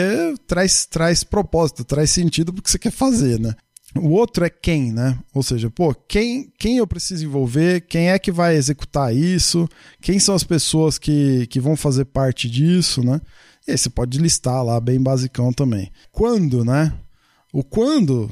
traz, 0.45 0.85
traz 0.85 1.23
propósito, 1.23 1.85
traz 1.85 2.11
sentido 2.11 2.51
pro 2.51 2.61
que 2.61 2.69
você 2.69 2.77
quer 2.77 2.91
fazer, 2.91 3.39
né? 3.39 3.55
O 3.95 4.09
outro 4.09 4.45
é 4.45 4.49
quem, 4.49 4.91
né? 4.91 5.17
Ou 5.33 5.43
seja, 5.43 5.69
pô, 5.69 5.93
quem, 5.93 6.51
quem 6.57 6.77
eu 6.77 6.87
preciso 6.87 7.25
envolver, 7.25 7.81
quem 7.81 8.09
é 8.09 8.19
que 8.19 8.31
vai 8.31 8.55
executar 8.55 9.15
isso, 9.15 9.67
quem 10.01 10.19
são 10.19 10.33
as 10.35 10.43
pessoas 10.43 10.97
que, 10.97 11.45
que 11.47 11.59
vão 11.59 11.75
fazer 11.75 12.05
parte 12.05 12.49
disso, 12.49 13.03
né? 13.03 13.19
E 13.67 13.71
aí 13.71 13.77
você 13.77 13.89
pode 13.89 14.17
listar 14.17 14.63
lá, 14.63 14.79
bem 14.79 15.01
basicão 15.01 15.53
também. 15.53 15.91
Quando, 16.11 16.63
né? 16.65 16.93
O 17.53 17.63
quando 17.63 18.29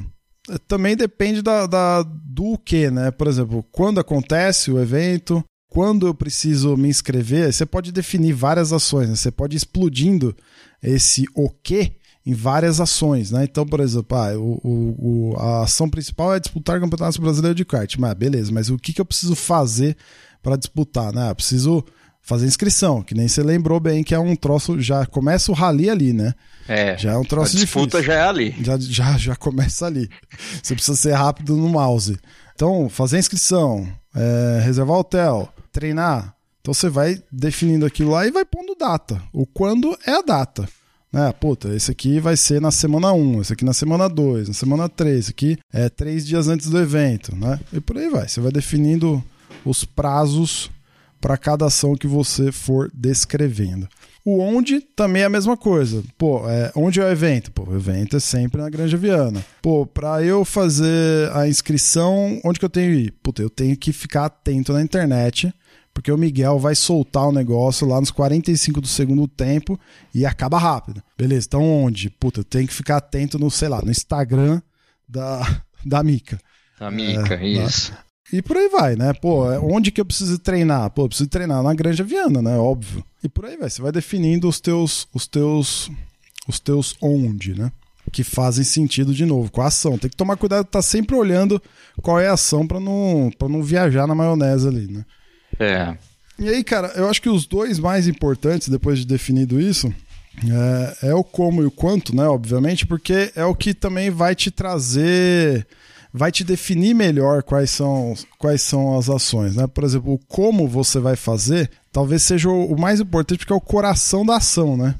eh, 0.49 0.57
também 0.67 0.95
depende 0.95 1.41
da, 1.41 1.65
da, 1.67 2.03
do 2.03 2.57
que, 2.57 2.89
né? 2.89 3.11
Por 3.11 3.27
exemplo, 3.27 3.63
quando 3.71 3.99
acontece 3.99 4.71
o 4.71 4.79
evento, 4.79 5.43
quando 5.69 6.07
eu 6.07 6.13
preciso 6.13 6.75
me 6.75 6.89
inscrever, 6.89 7.51
você 7.53 7.65
pode 7.65 7.91
definir 7.91 8.33
várias 8.33 8.73
ações, 8.73 9.09
né? 9.09 9.15
você 9.15 9.31
pode 9.31 9.55
ir 9.55 9.57
explodindo 9.57 10.35
esse 10.81 11.25
o 11.35 11.49
que 11.49 11.93
em 12.25 12.33
várias 12.33 12.79
ações, 12.79 13.31
né? 13.31 13.43
Então, 13.43 13.65
por 13.65 13.79
exemplo, 13.79 14.17
ah, 14.17 14.37
o, 14.37 14.59
o, 14.63 15.35
a 15.37 15.63
ação 15.63 15.89
principal 15.89 16.33
é 16.33 16.39
disputar 16.39 16.77
o 16.77 16.81
Campeonato 16.81 17.21
Brasileiro 17.21 17.55
de 17.55 17.65
Kart. 17.65 17.95
Mas 17.97 18.13
beleza, 18.13 18.51
mas 18.51 18.69
o 18.69 18.77
que, 18.77 18.93
que 18.93 19.01
eu 19.01 19.05
preciso 19.05 19.35
fazer 19.35 19.95
para 20.41 20.55
disputar, 20.55 21.13
né? 21.13 21.29
Eu 21.29 21.35
preciso 21.35 21.83
fazer 22.21 22.45
inscrição, 22.45 23.01
que 23.01 23.15
nem 23.15 23.27
você 23.27 23.41
lembrou 23.41 23.79
bem 23.79 24.03
que 24.03 24.13
é 24.13 24.19
um 24.19 24.35
troço, 24.35 24.79
já 24.79 25.05
começa 25.05 25.51
o 25.51 25.55
rally 25.55 25.89
ali, 25.89 26.13
né? 26.13 26.33
É. 26.67 26.97
Já 26.97 27.13
é 27.13 27.17
um 27.17 27.23
troço 27.23 27.57
a 27.57 27.59
disputa 27.59 27.97
difícil. 27.97 28.03
já 28.03 28.13
é 28.13 28.27
ali. 28.27 28.55
Já, 28.61 28.77
já, 28.79 29.17
já 29.17 29.35
começa 29.35 29.85
ali. 29.85 30.09
Você 30.61 30.75
precisa 30.75 30.95
ser 30.95 31.13
rápido 31.13 31.55
no 31.55 31.69
mouse. 31.69 32.17
Então, 32.53 32.89
fazer 32.89 33.17
inscrição, 33.17 33.87
é, 34.13 34.61
reservar 34.63 34.97
hotel, 34.97 35.51
treinar. 35.71 36.35
Então 36.61 36.73
você 36.73 36.89
vai 36.89 37.21
definindo 37.31 37.85
aquilo 37.85 38.11
lá 38.11 38.27
e 38.27 38.31
vai 38.31 38.45
pondo 38.45 38.75
data. 38.75 39.21
O 39.33 39.45
quando 39.45 39.97
é 40.05 40.11
a 40.11 40.21
data. 40.21 40.67
Né? 41.11 41.31
Puta, 41.39 41.73
esse 41.73 41.89
aqui 41.89 42.19
vai 42.19 42.37
ser 42.37 42.61
na 42.61 42.69
semana 42.69 43.11
1, 43.11 43.41
esse 43.41 43.53
aqui 43.53 43.65
na 43.65 43.73
semana 43.73 44.07
2, 44.07 44.49
na 44.49 44.53
semana 44.53 44.87
3, 44.87 45.19
esse 45.19 45.31
aqui 45.31 45.57
é 45.73 45.89
três 45.89 46.27
dias 46.27 46.47
antes 46.47 46.69
do 46.69 46.77
evento, 46.77 47.35
né? 47.35 47.59
E 47.73 47.79
por 47.79 47.97
aí 47.97 48.09
vai. 48.09 48.27
Você 48.27 48.39
vai 48.39 48.51
definindo 48.51 49.23
os 49.65 49.83
prazos 49.83 50.69
para 51.19 51.37
cada 51.37 51.65
ação 51.65 51.95
que 51.95 52.07
você 52.07 52.51
for 52.51 52.89
descrevendo. 52.93 53.87
O 54.25 54.39
onde 54.39 54.81
também 54.81 55.21
é 55.21 55.25
a 55.25 55.29
mesma 55.29 55.55
coisa. 55.55 56.03
Pô, 56.17 56.47
é, 56.49 56.71
onde 56.75 56.99
é 56.99 57.03
o 57.03 57.09
evento? 57.09 57.51
Pô, 57.51 57.63
o 57.63 57.75
evento 57.75 58.17
é 58.17 58.19
sempre 58.19 58.61
na 58.61 58.69
Granja 58.69 58.97
Viana. 58.97 59.43
Pô, 59.61 59.85
para 59.85 60.23
eu 60.23 60.43
fazer 60.43 61.31
a 61.33 61.47
inscrição, 61.47 62.39
onde 62.43 62.59
que 62.59 62.65
eu 62.65 62.69
tenho 62.69 62.93
que 62.93 63.01
ir? 63.05 63.11
Puta, 63.23 63.41
eu 63.41 63.49
tenho 63.49 63.75
que 63.77 63.93
ficar 63.93 64.25
atento 64.25 64.73
na 64.73 64.81
internet, 64.81 65.53
porque 65.93 66.11
o 66.11 66.17
Miguel 66.17 66.59
vai 66.59 66.75
soltar 66.75 67.27
o 67.27 67.31
negócio 67.31 67.87
lá 67.87 67.99
nos 67.99 68.11
45 68.11 68.81
do 68.81 68.87
segundo 68.87 69.27
tempo 69.27 69.79
e 70.13 70.25
acaba 70.25 70.59
rápido. 70.59 71.01
Beleza, 71.17 71.47
então 71.47 71.63
onde? 71.63 72.09
Puta, 72.09 72.41
eu 72.41 72.43
tenho 72.43 72.67
que 72.67 72.73
ficar 72.73 72.97
atento 72.97 73.39
no, 73.39 73.49
sei 73.49 73.69
lá, 73.69 73.81
no 73.81 73.89
Instagram 73.89 74.61
da, 75.07 75.61
da 75.85 76.03
Mica. 76.03 76.39
Da 76.79 76.91
Mica, 76.91 77.35
é, 77.35 77.47
isso. 77.47 77.93
E 78.31 78.41
por 78.41 78.57
aí 78.57 78.69
vai, 78.69 78.95
né? 78.95 79.13
Pô, 79.13 79.51
é, 79.51 79.59
onde 79.59 79.91
que 79.91 79.99
eu 79.99 80.05
preciso 80.05 80.37
treinar? 80.37 80.89
Pô, 80.91 81.03
eu 81.03 81.07
preciso 81.07 81.29
treinar 81.29 81.63
na 81.63 81.73
Granja 81.73 82.03
Viana, 82.03 82.41
né? 82.41 82.57
Óbvio. 82.57 83.03
E 83.23 83.29
por 83.29 83.45
aí 83.45 83.57
vai. 83.57 83.69
Você 83.69 83.81
vai 83.81 83.91
definindo 83.91 84.47
os 84.47 84.59
teus, 84.59 85.07
os 85.13 85.25
teus, 85.25 85.89
os 86.47 86.59
teus 86.59 86.95
onde, 87.01 87.59
né? 87.59 87.71
Que 88.11 88.23
fazem 88.23 88.63
sentido 88.63 89.13
de 89.13 89.25
novo 89.25 89.51
com 89.51 89.61
a 89.61 89.67
ação. 89.67 89.97
Tem 89.97 90.09
que 90.09 90.15
tomar 90.15 90.37
cuidado, 90.37 90.65
tá 90.65 90.81
sempre 90.81 91.15
olhando 91.15 91.61
qual 92.01 92.19
é 92.19 92.27
a 92.27 92.33
ação 92.33 92.67
para 92.67 92.79
não, 92.79 93.31
pra 93.37 93.49
não 93.49 93.63
viajar 93.63 94.07
na 94.07 94.15
maionese 94.15 94.67
ali, 94.67 94.87
né? 94.91 95.05
É. 95.59 95.97
E 96.37 96.47
aí, 96.47 96.63
cara, 96.63 96.93
eu 96.95 97.09
acho 97.09 97.21
que 97.21 97.29
os 97.29 97.45
dois 97.45 97.79
mais 97.79 98.07
importantes, 98.07 98.69
depois 98.69 98.99
de 98.99 99.05
definido 99.05 99.59
isso, 99.59 99.93
é, 101.01 101.09
é 101.09 101.13
o 101.13 101.23
como 101.23 101.61
e 101.61 101.65
o 101.65 101.71
quanto, 101.71 102.15
né? 102.15 102.27
Obviamente, 102.27 102.87
porque 102.87 103.31
é 103.35 103.43
o 103.43 103.55
que 103.55 103.73
também 103.73 104.09
vai 104.09 104.35
te 104.35 104.49
trazer 104.49 105.67
vai 106.13 106.31
te 106.31 106.43
definir 106.43 106.93
melhor 106.93 107.43
quais 107.43 107.71
são, 107.71 108.13
quais 108.37 108.61
são 108.61 108.97
as 108.97 109.09
ações, 109.09 109.55
né? 109.55 109.67
Por 109.67 109.83
exemplo, 109.83 110.13
o 110.13 110.19
como 110.27 110.67
você 110.67 110.99
vai 110.99 111.15
fazer, 111.15 111.69
talvez 111.91 112.23
seja 112.23 112.49
o 112.49 112.79
mais 112.79 112.99
importante 112.99 113.39
porque 113.39 113.53
é 113.53 113.55
o 113.55 113.61
coração 113.61 114.25
da 114.25 114.37
ação, 114.37 114.75
né? 114.75 114.95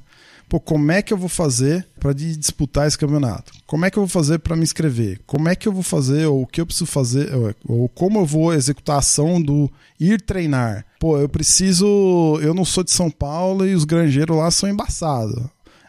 Pô, 0.50 0.60
como 0.60 0.92
é 0.92 1.04
que 1.04 1.14
eu 1.14 1.18
vou 1.18 1.30
fazer 1.30 1.88
para 2.00 2.12
disputar 2.12 2.88
esse 2.88 2.98
campeonato? 2.98 3.54
Como 3.68 3.86
é 3.86 3.92
que 3.92 4.00
eu 4.00 4.02
vou 4.02 4.10
fazer 4.10 4.40
para 4.40 4.56
me 4.56 4.64
inscrever? 4.64 5.22
Como 5.28 5.48
é 5.48 5.56
que 5.56 5.68
eu 5.68 5.72
vou 5.72 5.84
fazer, 5.84 6.26
ou 6.26 6.42
o 6.42 6.48
que 6.48 6.60
eu 6.60 6.66
preciso 6.66 6.88
fazer, 6.88 7.30
ou 7.68 7.88
como 7.90 8.20
eu 8.20 8.26
vou 8.26 8.52
executar 8.52 8.96
a 8.96 9.00
ação 9.00 9.40
do 9.40 9.72
ir 10.00 10.20
treinar? 10.20 10.88
Pô, 11.00 11.20
eu 11.20 11.30
preciso. 11.30 11.86
Eu 12.42 12.56
não 12.56 12.66
sou 12.66 12.84
de 12.84 12.90
São 12.90 13.12
Paulo 13.12 13.64
e 13.64 13.76
os 13.76 13.86
granjeiros 13.86 14.36
lá 14.36 14.50
são 14.50 14.68
embaçados. 14.68 15.40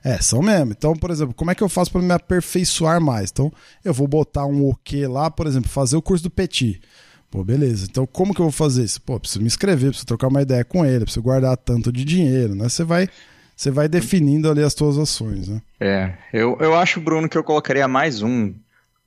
É, 0.04 0.18
são 0.18 0.42
mesmo. 0.42 0.72
Então, 0.72 0.94
por 0.94 1.10
exemplo, 1.10 1.34
como 1.34 1.50
é 1.50 1.54
que 1.54 1.62
eu 1.62 1.68
faço 1.68 1.92
para 1.92 2.00
me 2.00 2.12
aperfeiçoar 2.12 3.00
mais? 3.00 3.30
Então, 3.30 3.52
eu 3.84 3.92
vou 3.92 4.08
botar 4.08 4.46
um 4.46 4.68
OK 4.68 5.06
lá, 5.06 5.30
por 5.30 5.46
exemplo, 5.46 5.68
fazer 5.68 5.96
o 5.96 6.02
curso 6.02 6.24
do 6.24 6.30
Petit. 6.30 6.80
Pô, 7.30 7.44
beleza. 7.44 7.86
Então, 7.88 8.06
como 8.06 8.34
que 8.34 8.40
eu 8.40 8.46
vou 8.46 8.52
fazer 8.52 8.82
isso? 8.82 9.00
Pô, 9.02 9.20
preciso 9.20 9.40
me 9.40 9.46
inscrever, 9.46 9.90
preciso 9.90 10.06
trocar 10.06 10.28
uma 10.28 10.42
ideia 10.42 10.64
com 10.64 10.84
ele, 10.84 11.04
preciso 11.04 11.22
guardar 11.22 11.56
tanto 11.56 11.92
de 11.92 12.04
dinheiro, 12.04 12.54
né? 12.54 12.68
Você 12.68 12.82
vai 12.82 13.08
você 13.60 13.70
vai 13.70 13.88
definindo 13.88 14.50
ali 14.50 14.62
as 14.62 14.72
suas 14.72 14.96
ações, 14.96 15.46
né? 15.46 15.60
É, 15.78 16.14
eu, 16.32 16.56
eu 16.60 16.74
acho, 16.74 16.98
Bruno, 16.98 17.28
que 17.28 17.36
eu 17.36 17.44
colocaria 17.44 17.86
mais 17.86 18.22
um 18.22 18.54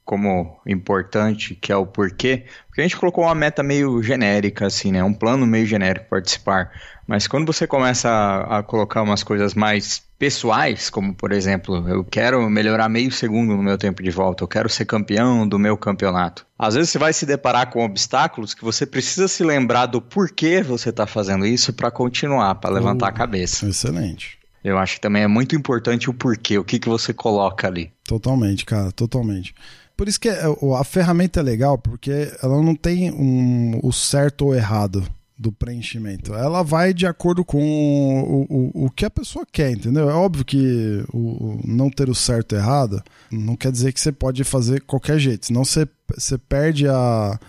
como 0.05 0.59
importante, 0.67 1.55
que 1.55 1.71
é 1.71 1.75
o 1.75 1.87
porquê, 1.87 2.45
porque 2.67 2.81
a 2.81 2.83
gente 2.83 2.95
colocou 2.95 3.23
uma 3.23 3.33
meta 3.33 3.63
meio 3.63 4.03
genérica, 4.03 4.67
assim, 4.67 4.91
né? 4.91 5.03
Um 5.03 5.13
plano 5.13 5.47
meio 5.47 5.65
genérico 5.65 6.07
participar. 6.07 6.71
Mas 7.07 7.25
quando 7.25 7.51
você 7.51 7.65
começa 7.65 8.09
a, 8.09 8.59
a, 8.59 8.63
colocar 8.63 9.01
umas 9.01 9.23
coisas 9.23 9.55
mais 9.55 10.03
pessoais, 10.23 10.89
como 10.89 11.13
por 11.13 11.33
exemplo, 11.33 11.85
eu 11.89 12.01
quero 12.01 12.49
melhorar 12.49 12.87
meio 12.87 13.11
segundo 13.11 13.57
no 13.57 13.61
meu 13.61 13.77
tempo 13.77 14.01
de 14.01 14.09
volta, 14.09 14.41
eu 14.41 14.47
quero 14.47 14.69
ser 14.69 14.85
campeão 14.85 15.45
do 15.45 15.59
meu 15.59 15.75
campeonato. 15.75 16.45
Às 16.57 16.75
vezes 16.75 16.91
você 16.91 16.97
vai 16.97 17.11
se 17.11 17.25
deparar 17.25 17.69
com 17.69 17.83
obstáculos 17.83 18.53
que 18.53 18.63
você 18.63 18.85
precisa 18.85 19.27
se 19.27 19.43
lembrar 19.43 19.87
do 19.87 20.01
porquê 20.01 20.63
você 20.63 20.91
está 20.91 21.05
fazendo 21.05 21.45
isso 21.45 21.73
para 21.73 21.91
continuar, 21.91 22.55
para 22.55 22.73
levantar 22.73 23.07
uh, 23.07 23.09
a 23.09 23.11
cabeça. 23.11 23.67
Excelente. 23.67 24.39
Eu 24.63 24.77
acho 24.77 24.95
que 24.95 25.01
também 25.01 25.23
é 25.23 25.27
muito 25.27 25.57
importante 25.57 26.09
o 26.09 26.13
porquê, 26.13 26.57
o 26.57 26.63
que, 26.63 26.79
que 26.79 26.87
você 26.87 27.13
coloca 27.13 27.67
ali. 27.67 27.91
Totalmente, 28.07 28.63
cara, 28.63 28.93
totalmente. 28.93 29.53
Por 29.97 30.07
isso 30.07 30.21
que 30.21 30.29
é, 30.29 30.41
a 30.79 30.83
ferramenta 30.85 31.41
é 31.41 31.43
legal, 31.43 31.77
porque 31.77 32.31
ela 32.41 32.61
não 32.61 32.75
tem 32.75 33.11
um, 33.11 33.77
o 33.83 33.91
certo 33.91 34.45
ou 34.45 34.55
errado 34.55 35.05
do 35.37 35.51
preenchimento. 35.51 36.33
Ela 36.33 36.63
vai 36.63 36.93
de 36.93 37.07
acordo 37.07 37.43
com 37.43 37.59
o, 37.59 38.81
o, 38.81 38.85
o 38.85 38.89
que 38.89 39.05
a 39.05 39.09
pessoa 39.09 39.45
quer, 39.51 39.71
entendeu? 39.71 40.09
É 40.09 40.13
óbvio 40.13 40.45
que 40.45 41.03
o, 41.11 41.59
não 41.65 41.89
ter 41.89 42.09
o 42.09 42.15
certo 42.15 42.53
e 42.53 42.57
errado 42.57 43.01
não 43.31 43.55
quer 43.55 43.71
dizer 43.71 43.91
que 43.91 43.99
você 43.99 44.11
pode 44.11 44.43
fazer 44.43 44.81
qualquer 44.81 45.17
jeito, 45.19 45.47
senão 45.47 45.65
você, 45.65 45.87
você 46.15 46.37
perde 46.37 46.87
a 46.87 47.39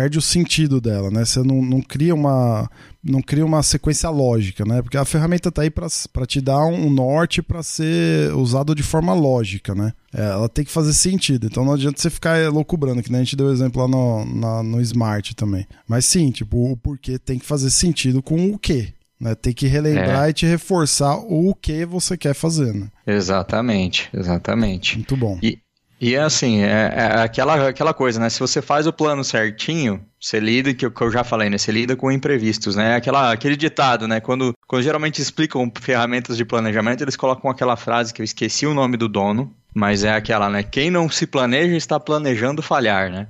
perde 0.00 0.16
o 0.16 0.22
sentido 0.22 0.80
dela, 0.80 1.10
né? 1.10 1.26
Você 1.26 1.42
não, 1.42 1.60
não 1.60 1.82
cria 1.82 2.14
uma 2.14 2.70
não 3.04 3.20
cria 3.20 3.44
uma 3.44 3.62
sequência 3.62 4.08
lógica, 4.08 4.64
né? 4.64 4.80
Porque 4.80 4.96
a 4.96 5.04
ferramenta 5.04 5.50
está 5.50 5.60
aí 5.60 5.70
para 5.70 6.26
te 6.26 6.40
dar 6.40 6.64
um 6.64 6.88
norte 6.88 7.42
para 7.42 7.62
ser 7.62 8.32
usado 8.32 8.74
de 8.74 8.82
forma 8.82 9.12
lógica, 9.12 9.74
né? 9.74 9.92
É, 10.14 10.22
ela 10.22 10.48
tem 10.48 10.64
que 10.64 10.70
fazer 10.70 10.94
sentido. 10.94 11.46
Então 11.46 11.66
não 11.66 11.74
adianta 11.74 12.00
você 12.00 12.08
ficar 12.08 12.50
loucubrando, 12.50 13.02
que 13.02 13.12
nem 13.12 13.20
a 13.20 13.24
gente 13.24 13.36
deu 13.36 13.52
exemplo 13.52 13.82
lá 13.82 13.88
no, 13.88 14.24
na, 14.24 14.62
no 14.62 14.80
Smart 14.80 15.36
também. 15.36 15.66
Mas 15.86 16.06
sim, 16.06 16.30
tipo, 16.30 16.72
o 16.72 16.76
porquê 16.78 17.18
tem 17.18 17.38
que 17.38 17.44
fazer 17.44 17.70
sentido 17.70 18.22
com 18.22 18.52
o 18.52 18.58
quê. 18.58 18.94
Né? 19.20 19.34
Tem 19.34 19.52
que 19.52 19.66
relembrar 19.66 20.28
é. 20.28 20.30
e 20.30 20.32
te 20.32 20.46
reforçar 20.46 21.18
o 21.18 21.54
que 21.54 21.84
você 21.84 22.16
quer 22.16 22.32
fazer, 22.32 22.72
né? 22.72 22.88
Exatamente, 23.06 24.08
exatamente. 24.14 24.96
Muito 24.96 25.14
bom. 25.14 25.38
E, 25.42 25.58
e 26.00 26.14
é 26.14 26.22
assim, 26.22 26.62
é, 26.62 26.94
é, 26.96 27.20
aquela, 27.20 27.68
aquela 27.68 27.92
coisa, 27.92 28.18
né? 28.18 28.30
Se 28.30 28.40
você 28.40 28.62
faz 28.62 28.86
o 28.86 28.92
plano 28.92 29.22
certinho, 29.22 30.00
você 30.18 30.40
lida, 30.40 30.72
que 30.72 30.86
eu, 30.86 30.90
que 30.90 31.02
eu 31.02 31.10
já 31.10 31.22
falei, 31.22 31.50
né? 31.50 31.58
Você 31.58 31.70
lida 31.70 31.94
com 31.94 32.10
imprevistos, 32.10 32.74
né? 32.74 32.96
Aquela, 32.96 33.30
aquele 33.30 33.54
ditado, 33.54 34.08
né? 34.08 34.18
Quando, 34.18 34.54
quando 34.66 34.82
geralmente 34.82 35.20
explicam 35.20 35.70
ferramentas 35.78 36.38
de 36.38 36.44
planejamento, 36.44 37.04
eles 37.04 37.16
colocam 37.16 37.50
aquela 37.50 37.76
frase 37.76 38.14
que 38.14 38.22
eu 38.22 38.24
esqueci 38.24 38.66
o 38.66 38.72
nome 38.72 38.96
do 38.96 39.08
dono, 39.08 39.54
mas 39.74 40.02
é 40.02 40.14
aquela, 40.14 40.48
né? 40.48 40.62
Quem 40.62 40.90
não 40.90 41.06
se 41.10 41.26
planeja 41.26 41.76
está 41.76 42.00
planejando 42.00 42.62
falhar, 42.62 43.10
né? 43.10 43.28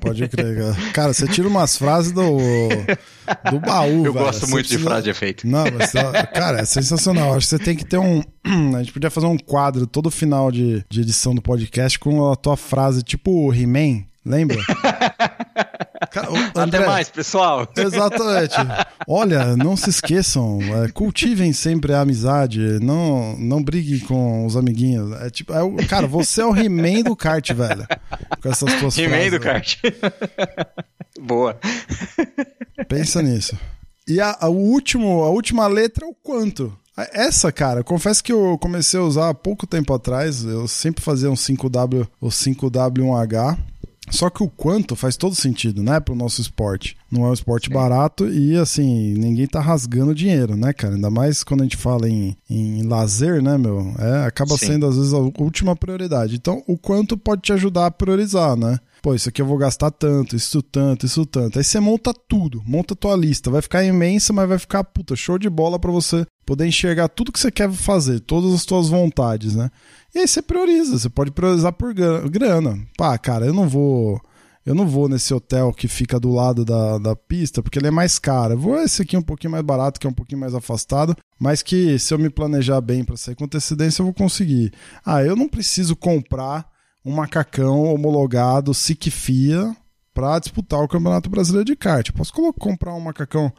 Pode 0.00 0.26
crer, 0.28 0.56
cara. 0.56 0.76
Cara, 0.92 1.12
você 1.12 1.28
tira 1.28 1.46
umas 1.46 1.76
frases 1.76 2.12
do, 2.12 2.38
do 3.50 3.60
baú, 3.60 4.04
Eu 4.06 4.12
velho. 4.12 4.24
gosto 4.26 4.40
você 4.46 4.50
muito 4.50 4.66
precisa... 4.66 4.78
de 4.78 4.84
frase 4.84 5.04
de 5.04 5.10
efeito. 5.10 5.46
Não, 5.46 5.64
mas, 5.76 5.92
cara, 6.32 6.60
é 6.60 6.64
sensacional. 6.64 7.34
Acho 7.34 7.46
que 7.48 7.56
você 7.56 7.58
tem 7.58 7.76
que 7.76 7.84
ter 7.84 7.98
um. 7.98 8.22
A 8.76 8.82
gente 8.82 8.92
podia 8.92 9.10
fazer 9.10 9.26
um 9.26 9.38
quadro 9.38 9.86
todo 9.86 10.10
final 10.10 10.50
de, 10.50 10.84
de 10.88 11.00
edição 11.00 11.34
do 11.34 11.42
podcast 11.42 11.98
com 11.98 12.30
a 12.30 12.36
tua 12.36 12.56
frase, 12.56 13.02
tipo 13.02 13.52
He-Man, 13.52 14.04
lembra? 14.24 14.58
André, 16.54 16.78
Até 16.80 16.86
mais, 16.86 17.08
pessoal. 17.08 17.66
Exatamente. 17.76 18.54
Olha, 19.08 19.56
não 19.56 19.76
se 19.76 19.88
esqueçam, 19.88 20.58
é, 20.84 20.88
cultivem 20.88 21.52
sempre 21.52 21.94
a 21.94 22.00
amizade, 22.00 22.60
não, 22.82 23.34
não 23.38 23.62
brigue 23.62 24.00
com 24.00 24.44
os 24.44 24.56
amiguinhos. 24.56 25.12
É 25.22 25.30
tipo, 25.30 25.52
é 25.54 25.62
o, 25.62 25.74
cara, 25.88 26.06
você 26.06 26.42
é 26.42 26.44
o 26.44 26.54
He-Man 26.54 27.02
do 27.04 27.16
kart, 27.16 27.50
velho. 27.52 27.86
Com 28.42 28.48
essas 28.50 28.74
tuas 28.74 28.98
He-Man 28.98 29.30
do 29.30 29.40
kart. 29.40 29.76
Boa. 31.20 31.58
Pensa 32.84 33.22
nisso. 33.22 33.56
E 34.06 34.20
a, 34.20 34.36
a, 34.40 34.48
último, 34.48 35.22
a 35.22 35.30
última 35.30 35.66
letra 35.66 36.04
é 36.06 36.08
o 36.08 36.14
quanto. 36.14 36.76
Essa, 37.12 37.50
cara, 37.50 37.82
confesso 37.82 38.22
que 38.22 38.32
eu 38.32 38.58
comecei 38.60 39.00
a 39.00 39.02
usar 39.02 39.30
há 39.30 39.34
pouco 39.34 39.66
tempo 39.66 39.94
atrás. 39.94 40.44
Eu 40.44 40.68
sempre 40.68 41.02
fazia 41.02 41.30
um 41.30 41.34
5W 41.34 42.06
ou 42.20 42.28
5W1H. 42.28 43.58
Só 44.10 44.28
que 44.28 44.42
o 44.42 44.48
quanto 44.48 44.96
faz 44.96 45.16
todo 45.16 45.34
sentido, 45.34 45.82
né, 45.82 46.00
pro 46.00 46.14
nosso 46.14 46.40
esporte. 46.40 46.96
Não 47.10 47.24
é 47.24 47.30
um 47.30 47.32
esporte 47.32 47.68
Sim. 47.68 47.74
barato 47.74 48.28
e, 48.28 48.56
assim, 48.56 49.14
ninguém 49.14 49.46
tá 49.46 49.60
rasgando 49.60 50.14
dinheiro, 50.14 50.56
né, 50.56 50.72
cara? 50.72 50.96
Ainda 50.96 51.08
mais 51.08 51.44
quando 51.44 51.60
a 51.60 51.64
gente 51.64 51.76
fala 51.76 52.08
em, 52.08 52.36
em 52.50 52.82
lazer, 52.82 53.40
né, 53.40 53.56
meu? 53.56 53.94
É, 53.98 54.26
acaba 54.26 54.58
Sim. 54.58 54.66
sendo, 54.66 54.86
às 54.86 54.96
vezes, 54.96 55.14
a 55.14 55.18
última 55.18 55.76
prioridade. 55.76 56.34
Então, 56.34 56.62
o 56.66 56.76
quanto 56.76 57.16
pode 57.16 57.42
te 57.42 57.52
ajudar 57.52 57.86
a 57.86 57.90
priorizar, 57.90 58.56
né? 58.56 58.78
Pô, 59.02 59.16
isso 59.16 59.28
aqui 59.28 59.42
eu 59.42 59.46
vou 59.46 59.58
gastar 59.58 59.90
tanto, 59.90 60.36
isso 60.36 60.62
tanto, 60.62 61.04
isso 61.04 61.26
tanto. 61.26 61.58
Aí 61.58 61.64
você 61.64 61.80
monta 61.80 62.14
tudo, 62.14 62.62
monta 62.64 62.94
tua 62.94 63.16
lista. 63.16 63.50
Vai 63.50 63.60
ficar 63.60 63.82
imensa, 63.82 64.32
mas 64.32 64.48
vai 64.48 64.60
ficar, 64.60 64.84
puta, 64.84 65.16
show 65.16 65.36
de 65.36 65.50
bola 65.50 65.76
para 65.76 65.90
você 65.90 66.24
poder 66.46 66.68
enxergar 66.68 67.08
tudo 67.08 67.32
que 67.32 67.40
você 67.40 67.50
quer 67.50 67.68
fazer, 67.72 68.20
todas 68.20 68.54
as 68.54 68.62
suas 68.62 68.88
vontades, 68.88 69.56
né? 69.56 69.72
E 70.14 70.20
aí 70.20 70.28
você 70.28 70.40
prioriza, 70.40 71.00
você 71.00 71.10
pode 71.10 71.32
priorizar 71.32 71.72
por 71.72 71.92
grana. 71.92 72.78
Pá, 72.96 73.18
cara, 73.18 73.44
eu 73.44 73.52
não 73.52 73.68
vou. 73.68 74.20
Eu 74.64 74.76
não 74.76 74.86
vou 74.86 75.08
nesse 75.08 75.34
hotel 75.34 75.72
que 75.72 75.88
fica 75.88 76.20
do 76.20 76.30
lado 76.30 76.64
da, 76.64 76.96
da 76.98 77.16
pista, 77.16 77.60
porque 77.60 77.80
ele 77.80 77.88
é 77.88 77.90
mais 77.90 78.20
caro. 78.20 78.54
Eu 78.54 78.58
vou 78.58 78.80
esse 78.80 79.02
aqui 79.02 79.16
um 79.16 79.22
pouquinho 79.22 79.50
mais 79.50 79.64
barato, 79.64 79.98
que 79.98 80.06
é 80.06 80.10
um 80.10 80.14
pouquinho 80.14 80.40
mais 80.40 80.54
afastado, 80.54 81.16
mas 81.40 81.60
que 81.60 81.98
se 81.98 82.14
eu 82.14 82.18
me 82.20 82.30
planejar 82.30 82.80
bem 82.80 83.02
para 83.02 83.16
sair 83.16 83.34
com 83.34 83.46
antecedência, 83.46 84.00
eu 84.00 84.06
vou 84.06 84.14
conseguir. 84.14 84.72
Ah, 85.04 85.24
eu 85.24 85.34
não 85.34 85.48
preciso 85.48 85.96
comprar 85.96 86.70
um 87.04 87.12
macacão 87.12 87.82
homologado 87.84 88.72
SICFIA 88.72 89.76
para 90.14 90.38
disputar 90.38 90.80
o 90.80 90.88
Campeonato 90.88 91.30
Brasileiro 91.30 91.64
de 91.64 91.76
Kart. 91.76 92.08
Eu 92.08 92.14
posso 92.14 92.32
comprar 92.32 92.94
um 92.94 93.00
macacão 93.00 93.52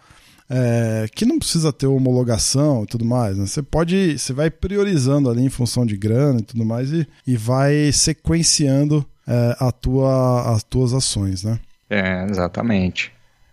é, 0.50 1.08
que 1.14 1.26
não 1.26 1.40
precisa 1.40 1.74
ter 1.74 1.88
homologação 1.88 2.84
e 2.84 2.88
tudo 2.88 3.06
mais. 3.06 3.38
Né? 3.38 3.46
Você 3.46 3.62
pode, 3.62 4.18
você 4.18 4.34
vai 4.34 4.50
priorizando 4.50 5.30
ali 5.30 5.44
em 5.44 5.50
função 5.50 5.86
de 5.86 5.98
grana 5.98 6.40
e 6.40 6.44
tudo 6.44 6.66
mais 6.66 6.92
e, 6.92 7.08
e 7.26 7.36
vai 7.36 7.92
sequenciando 7.92 9.06
é, 9.28 9.56
a 9.60 9.72
tua, 9.72 10.54
as 10.54 10.64
tuas 10.64 10.94
ações, 10.94 11.44
né? 11.44 11.60
É, 11.90 12.26
exatamente. 12.30 13.12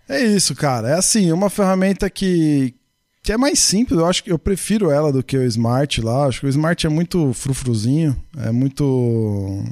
É 0.08 0.20
isso, 0.20 0.54
cara. 0.54 0.90
É 0.90 0.94
assim, 0.94 1.30
uma 1.30 1.48
ferramenta 1.48 2.10
que, 2.10 2.74
que 3.30 3.34
é 3.34 3.36
mais 3.36 3.60
simples. 3.60 3.96
Eu 3.96 4.06
acho 4.06 4.24
que 4.24 4.32
eu 4.32 4.38
prefiro 4.40 4.90
ela 4.90 5.12
do 5.12 5.22
que 5.22 5.36
o 5.36 5.44
Smart 5.44 6.00
lá. 6.00 6.26
Acho 6.26 6.40
que 6.40 6.46
o 6.46 6.48
Smart 6.48 6.84
é 6.84 6.90
muito 6.90 7.32
frufruzinho, 7.32 8.20
é 8.36 8.50
muito 8.50 9.62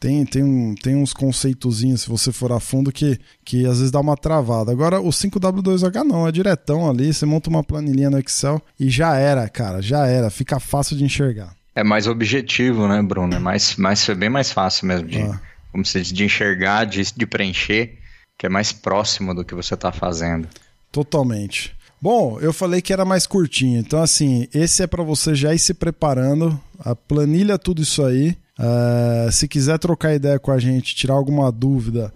tem, 0.00 0.26
tem, 0.26 0.42
um, 0.42 0.74
tem 0.74 0.96
uns 0.96 1.12
conceitozinhos, 1.12 2.00
se 2.00 2.08
você 2.08 2.32
for 2.32 2.50
a 2.50 2.58
fundo, 2.58 2.90
que, 2.90 3.16
que 3.44 3.64
às 3.64 3.76
vezes 3.76 3.92
dá 3.92 4.00
uma 4.00 4.16
travada. 4.16 4.72
Agora, 4.72 5.00
o 5.00 5.10
5W2H 5.10 6.02
não, 6.02 6.26
é 6.26 6.32
diretão 6.32 6.90
ali, 6.90 7.14
você 7.14 7.24
monta 7.24 7.48
uma 7.48 7.62
planilhinha 7.62 8.10
no 8.10 8.18
Excel 8.18 8.60
e 8.78 8.90
já 8.90 9.14
era, 9.14 9.48
cara, 9.48 9.80
já 9.80 10.08
era. 10.08 10.28
Fica 10.28 10.58
fácil 10.58 10.96
de 10.96 11.04
enxergar. 11.04 11.54
É 11.76 11.84
mais 11.84 12.08
objetivo, 12.08 12.88
né, 12.88 13.00
Bruno? 13.00 13.36
É 13.36 13.38
mais, 13.38 13.76
mais, 13.76 14.08
é 14.08 14.16
bem 14.16 14.30
mais 14.30 14.50
fácil 14.50 14.88
mesmo 14.88 15.06
de, 15.06 15.20
ah. 15.20 15.40
como 15.70 15.84
se 15.84 16.00
diz, 16.00 16.12
de 16.12 16.24
enxergar, 16.24 16.86
de, 16.86 17.02
de 17.14 17.26
preencher, 17.26 17.98
que 18.36 18.46
é 18.46 18.48
mais 18.48 18.72
próximo 18.72 19.32
do 19.32 19.44
que 19.44 19.54
você 19.54 19.74
está 19.74 19.92
fazendo. 19.92 20.48
Totalmente. 20.90 21.78
Bom, 22.02 22.40
eu 22.40 22.52
falei 22.52 22.80
que 22.80 22.92
era 22.92 23.04
mais 23.04 23.26
curtinho, 23.26 23.78
então 23.78 24.00
assim, 24.00 24.48
esse 24.54 24.82
é 24.82 24.86
para 24.86 25.02
você 25.02 25.34
já 25.34 25.54
ir 25.54 25.58
se 25.58 25.74
preparando, 25.74 26.58
a 26.78 26.96
planilha 26.96 27.58
tudo 27.58 27.82
isso 27.82 28.02
aí. 28.02 28.36
Uh, 28.58 29.30
se 29.30 29.46
quiser 29.46 29.78
trocar 29.78 30.14
ideia 30.14 30.38
com 30.38 30.50
a 30.50 30.58
gente, 30.58 30.94
tirar 30.94 31.14
alguma 31.14 31.50
dúvida, 31.52 32.12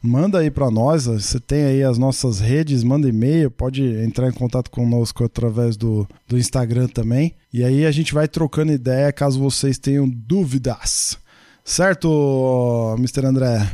manda 0.00 0.38
aí 0.38 0.50
para 0.50 0.70
nós. 0.70 1.06
Você 1.06 1.40
tem 1.40 1.64
aí 1.64 1.82
as 1.82 1.98
nossas 1.98 2.40
redes, 2.40 2.84
manda 2.84 3.08
e-mail, 3.08 3.50
pode 3.50 3.84
entrar 4.02 4.28
em 4.28 4.32
contato 4.32 4.70
conosco 4.70 5.24
através 5.24 5.76
do, 5.76 6.06
do 6.28 6.38
Instagram 6.38 6.88
também. 6.88 7.34
E 7.52 7.64
aí 7.64 7.84
a 7.84 7.90
gente 7.90 8.14
vai 8.14 8.28
trocando 8.28 8.72
ideia 8.72 9.12
caso 9.12 9.40
vocês 9.40 9.78
tenham 9.78 10.08
dúvidas. 10.08 11.18
Certo, 11.64 12.94
Mr. 12.98 13.26
André? 13.26 13.66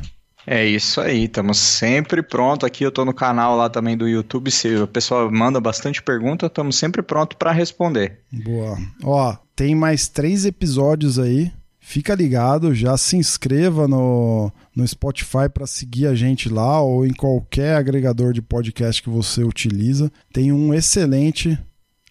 É 0.47 0.65
isso 0.67 1.01
aí, 1.01 1.25
estamos 1.25 1.59
sempre 1.59 2.23
pronto 2.23 2.67
aqui. 2.67 2.85
Eu 2.85 2.89
estou 2.89 3.05
no 3.05 3.15
canal 3.15 3.57
lá 3.57 3.69
também 3.69 3.97
do 3.97 4.09
YouTube. 4.09 4.51
Se 4.51 4.75
o 4.77 4.87
pessoal 4.87 5.31
manda 5.31 5.61
bastante 5.61 6.03
pergunta, 6.03 6.47
estamos 6.47 6.77
sempre 6.77 7.03
pronto 7.03 7.37
para 7.37 7.53
responder. 7.53 8.19
Boa. 8.31 8.77
Ó, 9.05 9.37
tem 9.55 9.75
mais 9.75 10.09
três 10.09 10.45
episódios 10.45 11.19
aí. 11.19 11.53
Fica 11.85 12.15
ligado, 12.15 12.75
já 12.75 12.97
se 12.97 13.17
inscreva 13.17 13.89
no, 13.89 14.53
no 14.75 14.87
Spotify 14.87 15.49
para 15.53 15.67
seguir 15.67 16.07
a 16.07 16.15
gente 16.15 16.49
lá 16.49 16.81
ou 16.81 17.05
em 17.05 17.13
qualquer 17.13 17.77
agregador 17.77 18.33
de 18.33 18.41
podcast 18.41 19.03
que 19.03 19.11
você 19.11 19.43
utiliza. 19.43 20.11
Tem 20.33 20.53
um 20.53 20.73
excelente 20.73 21.59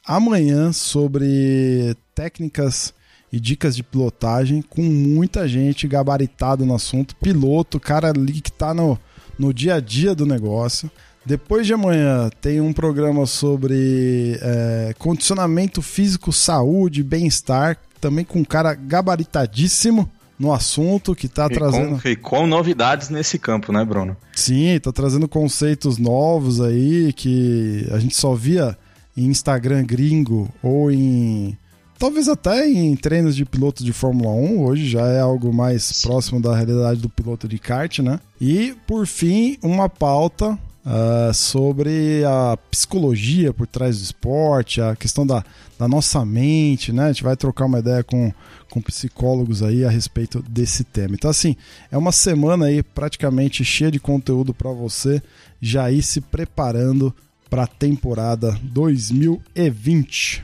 amanhã 0.05 0.73
sobre 0.73 1.95
técnicas 2.13 2.93
e 3.31 3.39
dicas 3.39 3.75
de 3.75 3.83
pilotagem 3.83 4.61
com 4.61 4.81
muita 4.81 5.47
gente 5.47 5.87
gabaritada 5.87 6.65
no 6.65 6.75
assunto, 6.75 7.15
piloto, 7.15 7.79
cara 7.79 8.09
ali 8.09 8.41
que 8.41 8.49
está 8.49 8.73
no, 8.73 8.99
no 9.39 9.53
dia 9.53 9.75
a 9.75 9.79
dia 9.79 10.13
do 10.13 10.25
negócio. 10.25 10.91
Depois 11.25 11.67
de 11.67 11.73
amanhã 11.73 12.29
tem 12.41 12.59
um 12.59 12.73
programa 12.73 13.25
sobre 13.25 14.37
é, 14.41 14.93
condicionamento 14.97 15.81
físico, 15.81 16.33
saúde, 16.33 17.03
bem-estar, 17.03 17.77
também 17.99 18.25
com 18.25 18.39
um 18.39 18.43
cara 18.43 18.73
gabaritadíssimo 18.73 20.09
no 20.37 20.51
assunto 20.51 21.13
que 21.13 21.27
está 21.27 21.47
trazendo. 21.47 22.01
Com, 22.01 22.09
e 22.09 22.15
com 22.15 22.47
novidades 22.47 23.09
nesse 23.09 23.37
campo, 23.37 23.71
né, 23.71 23.85
Bruno? 23.85 24.17
Sim, 24.33 24.69
está 24.69 24.91
trazendo 24.91 25.27
conceitos 25.27 25.99
novos 25.99 26.59
aí 26.59 27.13
que 27.13 27.87
a 27.91 27.99
gente 27.99 28.15
só 28.15 28.33
via 28.33 28.75
em 29.15 29.27
Instagram 29.27 29.85
gringo 29.85 30.49
ou 30.63 30.91
em 30.91 31.55
talvez 32.01 32.27
até 32.27 32.67
em 32.67 32.95
treinos 32.95 33.35
de 33.35 33.45
piloto 33.45 33.83
de 33.83 33.93
Fórmula 33.93 34.31
1, 34.31 34.63
hoje 34.63 34.89
já 34.89 35.07
é 35.07 35.19
algo 35.19 35.53
mais 35.53 36.01
próximo 36.01 36.41
da 36.41 36.55
realidade 36.55 36.99
do 36.99 37.07
piloto 37.07 37.47
de 37.47 37.59
kart, 37.59 37.99
né? 37.99 38.19
E, 38.39 38.75
por 38.87 39.05
fim, 39.05 39.55
uma 39.61 39.87
pauta 39.87 40.57
uh, 40.83 41.31
sobre 41.31 42.23
a 42.25 42.57
psicologia 42.71 43.53
por 43.53 43.67
trás 43.67 43.99
do 43.99 44.03
esporte, 44.03 44.81
a 44.81 44.95
questão 44.95 45.27
da, 45.27 45.45
da 45.77 45.87
nossa 45.87 46.25
mente, 46.25 46.91
né? 46.91 47.03
A 47.03 47.11
gente 47.11 47.23
vai 47.23 47.37
trocar 47.37 47.65
uma 47.65 47.77
ideia 47.77 48.03
com, 48.03 48.33
com 48.67 48.81
psicólogos 48.81 49.61
aí 49.61 49.85
a 49.85 49.89
respeito 49.91 50.43
desse 50.49 50.83
tema. 50.83 51.13
Então, 51.13 51.29
assim, 51.29 51.55
é 51.91 51.97
uma 51.99 52.11
semana 52.11 52.65
aí 52.65 52.81
praticamente 52.81 53.63
cheia 53.63 53.91
de 53.91 53.99
conteúdo 53.99 54.55
para 54.55 54.71
você 54.71 55.21
já 55.61 55.91
ir 55.91 56.01
se 56.01 56.19
preparando 56.19 57.13
para 57.47 57.65
a 57.65 57.67
temporada 57.67 58.59
2020. 58.63 60.43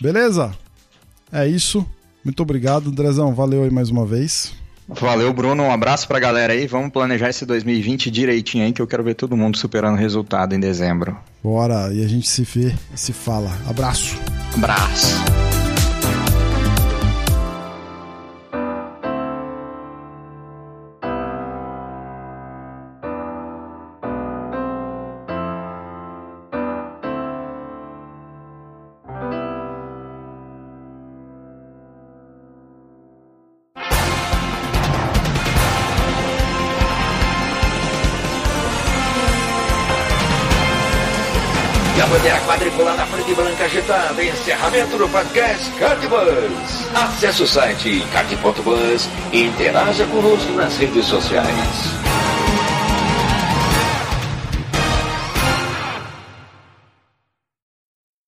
Beleza? 0.00 0.52
É 1.32 1.48
isso. 1.48 1.86
Muito 2.24 2.42
obrigado, 2.42 2.90
Andrezão. 2.90 3.34
Valeu 3.34 3.64
aí 3.64 3.70
mais 3.70 3.90
uma 3.90 4.04
vez. 4.04 4.52
Valeu, 4.88 5.32
Bruno. 5.32 5.62
Um 5.62 5.72
abraço 5.72 6.06
pra 6.06 6.20
galera 6.20 6.52
aí. 6.52 6.66
Vamos 6.66 6.90
planejar 6.90 7.30
esse 7.30 7.46
2020 7.46 8.10
direitinho 8.10 8.64
aí, 8.64 8.72
que 8.72 8.82
eu 8.82 8.86
quero 8.86 9.02
ver 9.02 9.14
todo 9.14 9.36
mundo 9.36 9.56
superando 9.56 9.94
o 9.94 9.98
resultado 9.98 10.54
em 10.54 10.60
dezembro. 10.60 11.16
Bora. 11.42 11.92
E 11.92 12.04
a 12.04 12.08
gente 12.08 12.28
se 12.28 12.42
vê 12.42 12.74
e 12.94 12.98
se 12.98 13.12
fala. 13.12 13.50
Abraço. 13.68 14.16
Abraço. 14.54 15.51
Podcast 45.12 45.70
Cardbus. 45.78 46.94
Acesse 46.94 47.42
o 47.42 47.46
site 47.46 48.02
card.bus 48.12 49.06
e 49.30 49.44
interaja 49.44 50.06
conosco 50.06 50.52
nas 50.54 50.74
redes 50.78 51.04
sociais. 51.04 52.01